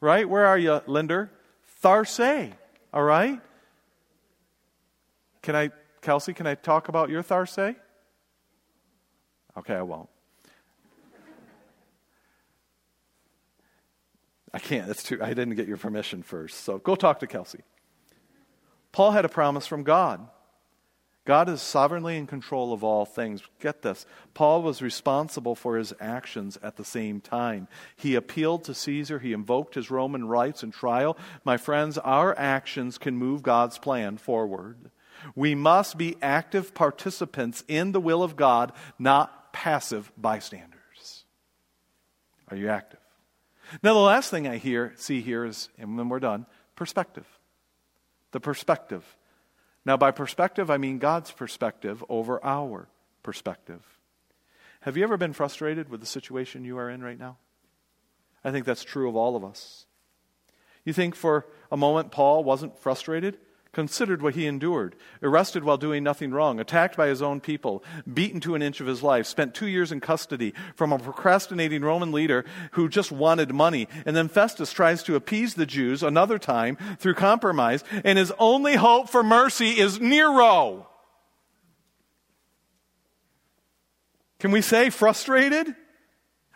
Right? 0.00 0.28
Where 0.28 0.46
are 0.46 0.58
you, 0.58 0.80
Linder? 0.86 1.30
Tharse. 1.82 2.52
All 2.92 3.02
right? 3.02 3.40
Can 5.42 5.56
I, 5.56 5.70
Kelsey, 6.00 6.32
can 6.32 6.46
I 6.46 6.54
talk 6.54 6.88
about 6.88 7.10
your 7.10 7.22
Tharse? 7.22 7.76
Okay, 9.56 9.74
I 9.74 9.82
won't. 9.82 10.08
I 14.54 14.58
can't. 14.58 14.86
That's 14.86 15.02
too. 15.02 15.18
I 15.22 15.28
didn't 15.28 15.54
get 15.54 15.66
your 15.66 15.78
permission 15.78 16.22
first. 16.22 16.60
So 16.60 16.78
go 16.78 16.94
talk 16.94 17.20
to 17.20 17.26
Kelsey. 17.26 17.60
Paul 18.92 19.12
had 19.12 19.24
a 19.24 19.30
promise 19.30 19.66
from 19.66 19.82
God. 19.82 20.28
God 21.24 21.48
is 21.48 21.62
sovereignly 21.62 22.16
in 22.16 22.26
control 22.26 22.72
of 22.72 22.82
all 22.82 23.04
things. 23.04 23.42
Get 23.60 23.82
this. 23.82 24.06
Paul 24.34 24.62
was 24.62 24.82
responsible 24.82 25.54
for 25.54 25.76
his 25.76 25.94
actions 26.00 26.58
at 26.62 26.76
the 26.76 26.84
same 26.84 27.20
time. 27.20 27.68
He 27.96 28.16
appealed 28.16 28.64
to 28.64 28.74
Caesar, 28.74 29.20
he 29.20 29.32
invoked 29.32 29.76
his 29.76 29.90
Roman 29.90 30.26
rights 30.26 30.64
and 30.64 30.72
trial. 30.72 31.16
My 31.44 31.56
friends, 31.56 31.96
our 31.98 32.36
actions 32.36 32.98
can 32.98 33.16
move 33.16 33.42
God's 33.42 33.78
plan 33.78 34.16
forward. 34.16 34.90
We 35.36 35.54
must 35.54 35.96
be 35.96 36.16
active 36.20 36.74
participants 36.74 37.62
in 37.68 37.92
the 37.92 38.00
will 38.00 38.24
of 38.24 38.34
God, 38.34 38.72
not 38.98 39.52
passive 39.52 40.10
bystanders. 40.16 41.24
Are 42.48 42.56
you 42.56 42.68
active? 42.68 42.98
Now, 43.80 43.94
the 43.94 44.00
last 44.00 44.30
thing 44.30 44.48
I 44.48 44.56
hear, 44.56 44.92
see 44.96 45.20
here 45.20 45.44
is, 45.44 45.68
and 45.78 45.96
when 45.96 46.08
we're 46.08 46.18
done, 46.18 46.46
perspective 46.74 47.26
the 48.32 48.40
perspective. 48.40 49.16
Now, 49.84 49.96
by 49.96 50.10
perspective, 50.10 50.70
I 50.70 50.76
mean 50.76 50.98
God's 50.98 51.30
perspective 51.30 52.04
over 52.08 52.44
our 52.44 52.88
perspective. 53.22 53.82
Have 54.82 54.96
you 54.96 55.04
ever 55.04 55.16
been 55.16 55.32
frustrated 55.32 55.88
with 55.88 56.00
the 56.00 56.06
situation 56.06 56.64
you 56.64 56.78
are 56.78 56.90
in 56.90 57.02
right 57.02 57.18
now? 57.18 57.36
I 58.44 58.50
think 58.50 58.66
that's 58.66 58.84
true 58.84 59.08
of 59.08 59.16
all 59.16 59.36
of 59.36 59.44
us. 59.44 59.86
You 60.84 60.92
think 60.92 61.14
for 61.14 61.46
a 61.70 61.76
moment 61.76 62.10
Paul 62.10 62.42
wasn't 62.42 62.78
frustrated? 62.78 63.38
Considered 63.72 64.20
what 64.20 64.34
he 64.34 64.46
endured, 64.46 64.94
arrested 65.22 65.64
while 65.64 65.78
doing 65.78 66.04
nothing 66.04 66.30
wrong, 66.30 66.60
attacked 66.60 66.96
by 66.96 67.08
his 67.08 67.22
own 67.22 67.40
people, 67.40 67.82
beaten 68.12 68.38
to 68.40 68.54
an 68.54 68.62
inch 68.62 68.80
of 68.80 68.86
his 68.86 69.02
life, 69.02 69.26
spent 69.26 69.54
two 69.54 69.66
years 69.66 69.90
in 69.90 69.98
custody 69.98 70.52
from 70.76 70.92
a 70.92 70.98
procrastinating 70.98 71.82
Roman 71.82 72.12
leader 72.12 72.44
who 72.72 72.88
just 72.88 73.10
wanted 73.10 73.54
money. 73.54 73.88
And 74.04 74.14
then 74.14 74.28
Festus 74.28 74.72
tries 74.72 75.02
to 75.04 75.16
appease 75.16 75.54
the 75.54 75.66
Jews 75.66 76.02
another 76.02 76.38
time 76.38 76.76
through 76.98 77.14
compromise, 77.14 77.82
and 78.04 78.18
his 78.18 78.32
only 78.38 78.76
hope 78.76 79.08
for 79.08 79.22
mercy 79.22 79.80
is 79.80 79.98
Nero. 80.00 80.88
Can 84.38 84.50
we 84.50 84.60
say 84.60 84.90
frustrated? 84.90 85.74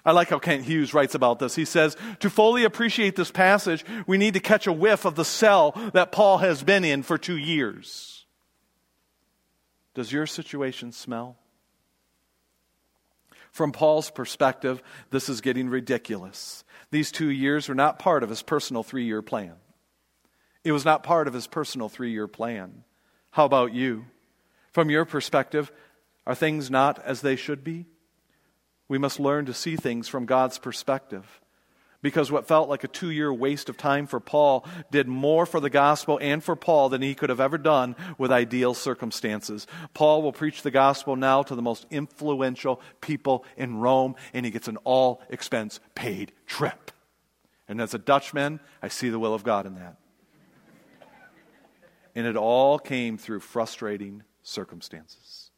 I 0.06 0.12
like 0.12 0.28
how 0.28 0.38
Kent 0.38 0.62
Hughes 0.62 0.94
writes 0.94 1.16
about 1.16 1.40
this. 1.40 1.56
He 1.56 1.64
says, 1.64 1.96
To 2.20 2.30
fully 2.30 2.62
appreciate 2.62 3.16
this 3.16 3.32
passage, 3.32 3.84
we 4.06 4.16
need 4.16 4.34
to 4.34 4.40
catch 4.40 4.68
a 4.68 4.72
whiff 4.72 5.04
of 5.04 5.16
the 5.16 5.24
cell 5.24 5.72
that 5.94 6.12
Paul 6.12 6.38
has 6.38 6.62
been 6.62 6.84
in 6.84 7.02
for 7.02 7.18
two 7.18 7.36
years. 7.36 8.24
Does 9.94 10.12
your 10.12 10.26
situation 10.26 10.92
smell? 10.92 11.36
From 13.50 13.72
Paul's 13.72 14.10
perspective, 14.10 14.80
this 15.10 15.28
is 15.28 15.40
getting 15.40 15.68
ridiculous. 15.68 16.62
These 16.92 17.10
two 17.10 17.30
years 17.30 17.68
were 17.68 17.74
not 17.74 17.98
part 17.98 18.22
of 18.22 18.28
his 18.28 18.42
personal 18.42 18.84
three 18.84 19.06
year 19.06 19.22
plan. 19.22 19.54
It 20.62 20.70
was 20.70 20.84
not 20.84 21.02
part 21.02 21.26
of 21.26 21.34
his 21.34 21.48
personal 21.48 21.88
three 21.88 22.12
year 22.12 22.28
plan. 22.28 22.84
How 23.32 23.44
about 23.44 23.72
you? 23.72 24.04
From 24.70 24.88
your 24.88 25.04
perspective, 25.04 25.72
are 26.26 26.34
things 26.34 26.70
not 26.70 27.00
as 27.04 27.22
they 27.22 27.34
should 27.34 27.64
be? 27.64 27.86
We 28.88 28.98
must 28.98 29.20
learn 29.20 29.46
to 29.46 29.54
see 29.54 29.76
things 29.76 30.08
from 30.08 30.26
God's 30.26 30.58
perspective. 30.58 31.40
Because 32.02 32.30
what 32.30 32.46
felt 32.46 32.68
like 32.68 32.84
a 32.84 32.88
two 32.88 33.10
year 33.10 33.32
waste 33.32 33.68
of 33.68 33.76
time 33.76 34.06
for 34.06 34.20
Paul 34.20 34.64
did 34.90 35.08
more 35.08 35.44
for 35.44 35.58
the 35.58 35.70
gospel 35.70 36.18
and 36.22 36.44
for 36.44 36.54
Paul 36.54 36.88
than 36.88 37.02
he 37.02 37.14
could 37.14 37.30
have 37.30 37.40
ever 37.40 37.58
done 37.58 37.96
with 38.16 38.30
ideal 38.30 38.74
circumstances. 38.74 39.66
Paul 39.92 40.22
will 40.22 40.32
preach 40.32 40.62
the 40.62 40.70
gospel 40.70 41.16
now 41.16 41.42
to 41.42 41.54
the 41.54 41.62
most 41.62 41.86
influential 41.90 42.80
people 43.00 43.44
in 43.56 43.78
Rome, 43.78 44.14
and 44.32 44.46
he 44.46 44.52
gets 44.52 44.68
an 44.68 44.76
all 44.84 45.20
expense 45.30 45.80
paid 45.94 46.32
trip. 46.46 46.92
And 47.66 47.80
as 47.80 47.94
a 47.94 47.98
Dutchman, 47.98 48.60
I 48.82 48.88
see 48.88 49.08
the 49.08 49.18
will 49.18 49.34
of 49.34 49.42
God 49.42 49.66
in 49.66 49.74
that. 49.74 49.96
And 52.14 52.26
it 52.26 52.36
all 52.36 52.78
came 52.78 53.18
through 53.18 53.40
frustrating 53.40 54.22
circumstances. 54.42 55.50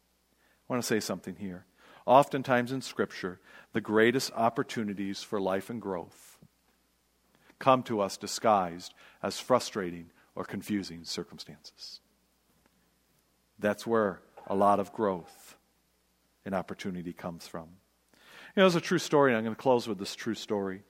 I 0.68 0.72
want 0.72 0.82
to 0.82 0.86
say 0.86 1.00
something 1.00 1.36
here. 1.36 1.66
Oftentimes 2.08 2.72
in 2.72 2.80
Scripture, 2.80 3.38
the 3.74 3.82
greatest 3.82 4.32
opportunities 4.34 5.22
for 5.22 5.38
life 5.38 5.68
and 5.68 5.78
growth 5.78 6.38
come 7.58 7.82
to 7.82 8.00
us 8.00 8.16
disguised 8.16 8.94
as 9.22 9.38
frustrating 9.38 10.06
or 10.34 10.46
confusing 10.46 11.04
circumstances. 11.04 12.00
That's 13.58 13.86
where 13.86 14.22
a 14.46 14.54
lot 14.54 14.80
of 14.80 14.90
growth 14.94 15.58
and 16.46 16.54
opportunity 16.54 17.12
comes 17.12 17.46
from. 17.46 17.68
You 18.56 18.62
know, 18.62 18.66
a 18.68 18.80
true 18.80 18.98
story, 18.98 19.32
and 19.32 19.36
I'm 19.36 19.44
going 19.44 19.54
to 19.54 19.60
close 19.60 19.86
with 19.86 19.98
this 19.98 20.14
true 20.14 20.34
story. 20.34 20.84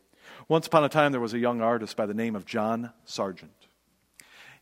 Once 0.47 0.69
upon 0.69 0.85
a 0.85 0.89
time, 0.89 1.11
there 1.11 1.21
was 1.21 1.35
a 1.35 1.39
young 1.41 1.61
artist 1.61 1.97
by 1.97 2.07
the 2.07 2.15
name 2.15 2.37
of 2.37 2.47
John 2.47 2.93
Sargent. 3.05 3.58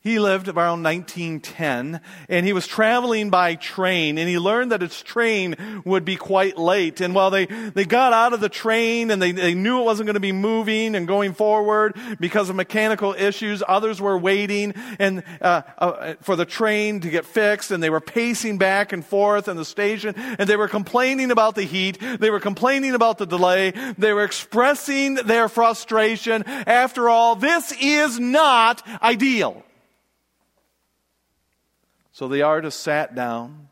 He 0.07 0.21
lived 0.21 0.47
around 0.47 0.85
1910 0.85 2.01
and 2.29 2.47
he 2.47 2.53
was 2.53 2.69
traveling 2.69 3.29
by 3.29 3.57
train 3.57 4.19
and 4.19 4.29
he 4.29 4.39
learned 4.39 4.71
that 4.71 4.81
his 4.81 5.03
train 5.03 5.83
would 5.85 6.05
be 6.05 6.15
quite 6.15 6.57
late. 6.57 7.01
And 7.01 7.13
while 7.13 7.31
they, 7.33 7.47
they 7.47 7.85
got 7.85 8.13
out 8.13 8.33
of 8.33 8.39
the 8.39 8.49
train 8.49 9.11
and 9.11 9.21
they, 9.21 9.33
they 9.33 9.55
knew 9.55 9.81
it 9.81 9.85
wasn't 9.85 10.07
going 10.07 10.15
to 10.15 10.21
be 10.21 10.31
moving 10.31 10.95
and 10.95 11.09
going 11.09 11.35
forward 11.35 11.97
because 12.21 12.49
of 12.49 12.55
mechanical 12.55 13.15
issues, 13.15 13.65
others 13.67 14.01
were 14.01 14.17
waiting 14.17 14.75
and, 15.01 15.25
uh, 15.41 15.63
uh, 15.79 16.15
for 16.21 16.37
the 16.37 16.45
train 16.45 17.01
to 17.01 17.11
get 17.11 17.25
fixed 17.25 17.73
and 17.73 17.83
they 17.83 17.91
were 17.91 18.01
pacing 18.01 18.59
back 18.59 18.93
and 18.93 19.05
forth 19.05 19.49
in 19.49 19.57
the 19.57 19.65
station 19.65 20.15
and 20.17 20.49
they 20.49 20.57
were 20.57 20.69
complaining 20.69 21.33
about 21.33 21.57
the 21.57 21.65
heat. 21.65 21.99
They 22.21 22.31
were 22.31 22.39
complaining 22.39 22.95
about 22.95 23.19
the 23.19 23.27
delay. 23.27 23.73
They 23.99 24.13
were 24.13 24.23
expressing 24.23 25.17
their 25.17 25.49
frustration. 25.49 26.45
After 26.47 27.09
all, 27.09 27.35
this 27.35 27.73
is 27.81 28.21
not 28.21 28.87
ideal. 29.03 29.65
So 32.17 32.29
the 32.29 32.41
artist 32.41 32.81
sat 32.81 33.15
down 33.15 33.69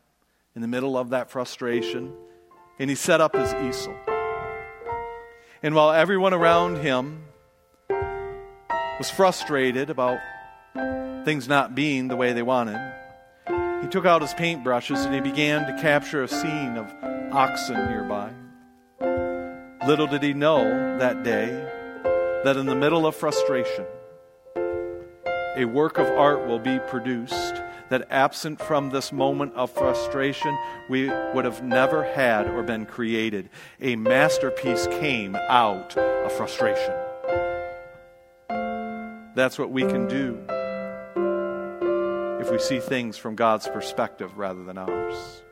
in 0.55 0.61
the 0.61 0.67
middle 0.67 0.99
of 0.99 1.09
that 1.09 1.31
frustration 1.31 2.13
and 2.77 2.91
he 2.91 2.95
set 2.95 3.19
up 3.19 3.35
his 3.35 3.51
easel. 3.55 3.95
And 5.63 5.73
while 5.73 5.91
everyone 5.91 6.31
around 6.31 6.77
him 6.77 7.23
was 7.89 9.09
frustrated 9.09 9.89
about 9.89 10.19
things 11.25 11.47
not 11.47 11.73
being 11.73 12.07
the 12.07 12.15
way 12.15 12.33
they 12.33 12.43
wanted, 12.43 12.79
he 13.81 13.87
took 13.87 14.05
out 14.05 14.21
his 14.21 14.35
paintbrushes 14.35 15.03
and 15.03 15.15
he 15.15 15.21
began 15.21 15.65
to 15.65 15.81
capture 15.81 16.21
a 16.21 16.27
scene 16.27 16.77
of 16.77 16.85
oxen 17.33 17.77
nearby. 17.87 18.31
Little 19.87 20.05
did 20.05 20.21
he 20.21 20.35
know 20.35 20.99
that 20.99 21.23
day 21.23 21.47
that 22.43 22.57
in 22.57 22.67
the 22.67 22.75
middle 22.75 23.07
of 23.07 23.15
frustration, 23.15 23.85
a 25.57 25.65
work 25.65 25.97
of 25.97 26.05
art 26.05 26.45
will 26.45 26.59
be 26.59 26.77
produced 26.77 27.63
that 27.89 28.07
absent 28.09 28.61
from 28.61 28.89
this 28.89 29.11
moment 29.11 29.53
of 29.55 29.71
frustration, 29.71 30.57
we 30.89 31.09
would 31.33 31.45
have 31.45 31.63
never 31.63 32.03
had 32.03 32.47
or 32.47 32.63
been 32.63 32.85
created. 32.85 33.49
A 33.81 33.95
masterpiece 33.95 34.87
came 34.87 35.35
out 35.35 35.95
of 35.97 36.31
frustration. 36.31 36.93
That's 39.35 39.59
what 39.59 39.69
we 39.69 39.83
can 39.83 40.07
do 40.07 40.39
if 42.41 42.51
we 42.51 42.59
see 42.59 42.79
things 42.79 43.17
from 43.17 43.35
God's 43.35 43.67
perspective 43.67 44.37
rather 44.37 44.63
than 44.63 44.77
ours. 44.77 45.43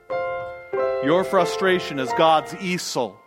Your 1.03 1.23
frustration 1.23 1.99
is 1.99 2.09
God's 2.17 2.55
easel. 2.55 3.19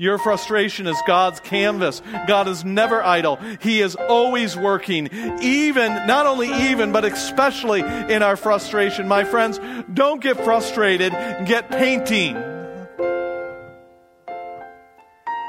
Your 0.00 0.16
frustration 0.16 0.86
is 0.86 0.96
God's 1.06 1.40
canvas. 1.40 2.00
God 2.26 2.48
is 2.48 2.64
never 2.64 3.04
idle. 3.04 3.36
He 3.60 3.82
is 3.82 3.96
always 3.96 4.56
working, 4.56 5.10
even, 5.42 5.92
not 6.06 6.24
only 6.24 6.50
even, 6.70 6.90
but 6.90 7.04
especially 7.04 7.80
in 7.80 8.22
our 8.22 8.36
frustration. 8.36 9.06
My 9.08 9.24
friends, 9.24 9.60
don't 9.92 10.22
get 10.22 10.42
frustrated, 10.42 11.12
get 11.44 11.70
painting. 11.70 12.34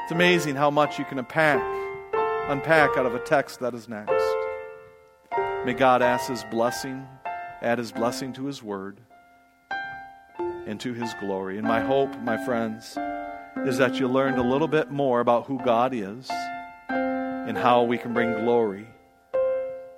It's 0.02 0.12
amazing 0.12 0.56
how 0.56 0.70
much 0.70 0.98
you 0.98 1.06
can 1.06 1.18
unpack, 1.18 1.62
unpack 2.50 2.98
out 2.98 3.06
of 3.06 3.14
a 3.14 3.20
text 3.20 3.60
that 3.60 3.72
is 3.72 3.88
next. 3.88 4.22
May 5.64 5.72
God 5.72 6.02
ask 6.02 6.28
His 6.28 6.44
blessing, 6.50 7.08
add 7.62 7.78
His 7.78 7.90
blessing 7.90 8.34
to 8.34 8.44
His 8.44 8.62
word 8.62 9.00
and 10.66 10.78
to 10.80 10.92
His 10.92 11.14
glory. 11.20 11.56
And 11.56 11.66
my 11.66 11.80
hope, 11.80 12.20
my 12.20 12.36
friends, 12.44 12.98
is 13.58 13.78
that 13.78 14.00
you 14.00 14.08
learned 14.08 14.38
a 14.38 14.42
little 14.42 14.68
bit 14.68 14.90
more 14.90 15.20
about 15.20 15.46
who 15.46 15.58
God 15.64 15.94
is 15.94 16.28
and 16.88 17.56
how 17.56 17.82
we 17.82 17.98
can 17.98 18.12
bring 18.12 18.32
glory 18.32 18.86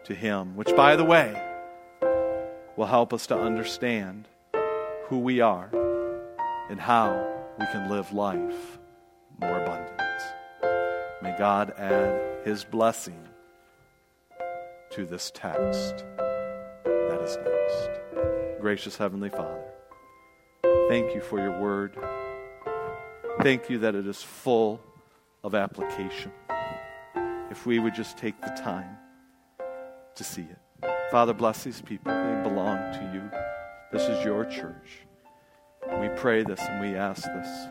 to 0.04 0.14
Him, 0.14 0.56
which, 0.56 0.74
by 0.76 0.96
the 0.96 1.04
way, 1.04 1.40
will 2.76 2.86
help 2.86 3.12
us 3.12 3.26
to 3.28 3.38
understand 3.38 4.28
who 5.06 5.18
we 5.18 5.40
are 5.40 5.70
and 6.68 6.80
how 6.80 7.26
we 7.58 7.66
can 7.66 7.90
live 7.90 8.12
life 8.12 8.78
more 9.40 9.62
abundant. 9.62 10.00
May 11.22 11.34
God 11.38 11.72
add 11.78 12.44
His 12.44 12.64
blessing 12.64 13.28
to 14.90 15.06
this 15.06 15.30
text 15.34 16.04
that 16.84 17.20
is 17.22 17.36
next. 17.44 18.60
Gracious 18.60 18.96
Heavenly 18.96 19.30
Father, 19.30 19.64
thank 20.88 21.14
you 21.14 21.20
for 21.20 21.38
your 21.38 21.60
word. 21.60 21.96
Thank 23.40 23.68
you 23.68 23.78
that 23.78 23.94
it 23.94 24.06
is 24.06 24.22
full 24.22 24.80
of 25.42 25.54
application. 25.54 26.32
If 27.50 27.66
we 27.66 27.78
would 27.78 27.94
just 27.94 28.16
take 28.16 28.40
the 28.40 28.50
time 28.50 28.96
to 30.14 30.24
see 30.24 30.42
it. 30.42 30.90
Father, 31.10 31.34
bless 31.34 31.64
these 31.64 31.82
people. 31.82 32.12
They 32.12 32.48
belong 32.48 32.78
to 32.78 33.10
you. 33.12 33.30
This 33.92 34.08
is 34.08 34.24
your 34.24 34.44
church. 34.46 35.00
We 36.00 36.08
pray 36.16 36.42
this 36.42 36.60
and 36.60 36.80
we 36.80 36.96
ask 36.96 37.22
this 37.24 37.68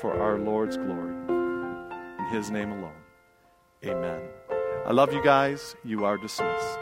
for 0.00 0.18
our 0.20 0.38
Lord's 0.38 0.76
glory. 0.76 1.14
In 1.28 2.26
His 2.30 2.50
name 2.50 2.72
alone. 2.72 2.92
Amen. 3.84 4.22
I 4.86 4.92
love 4.92 5.12
you 5.12 5.22
guys. 5.22 5.74
You 5.84 6.04
are 6.04 6.16
dismissed. 6.16 6.78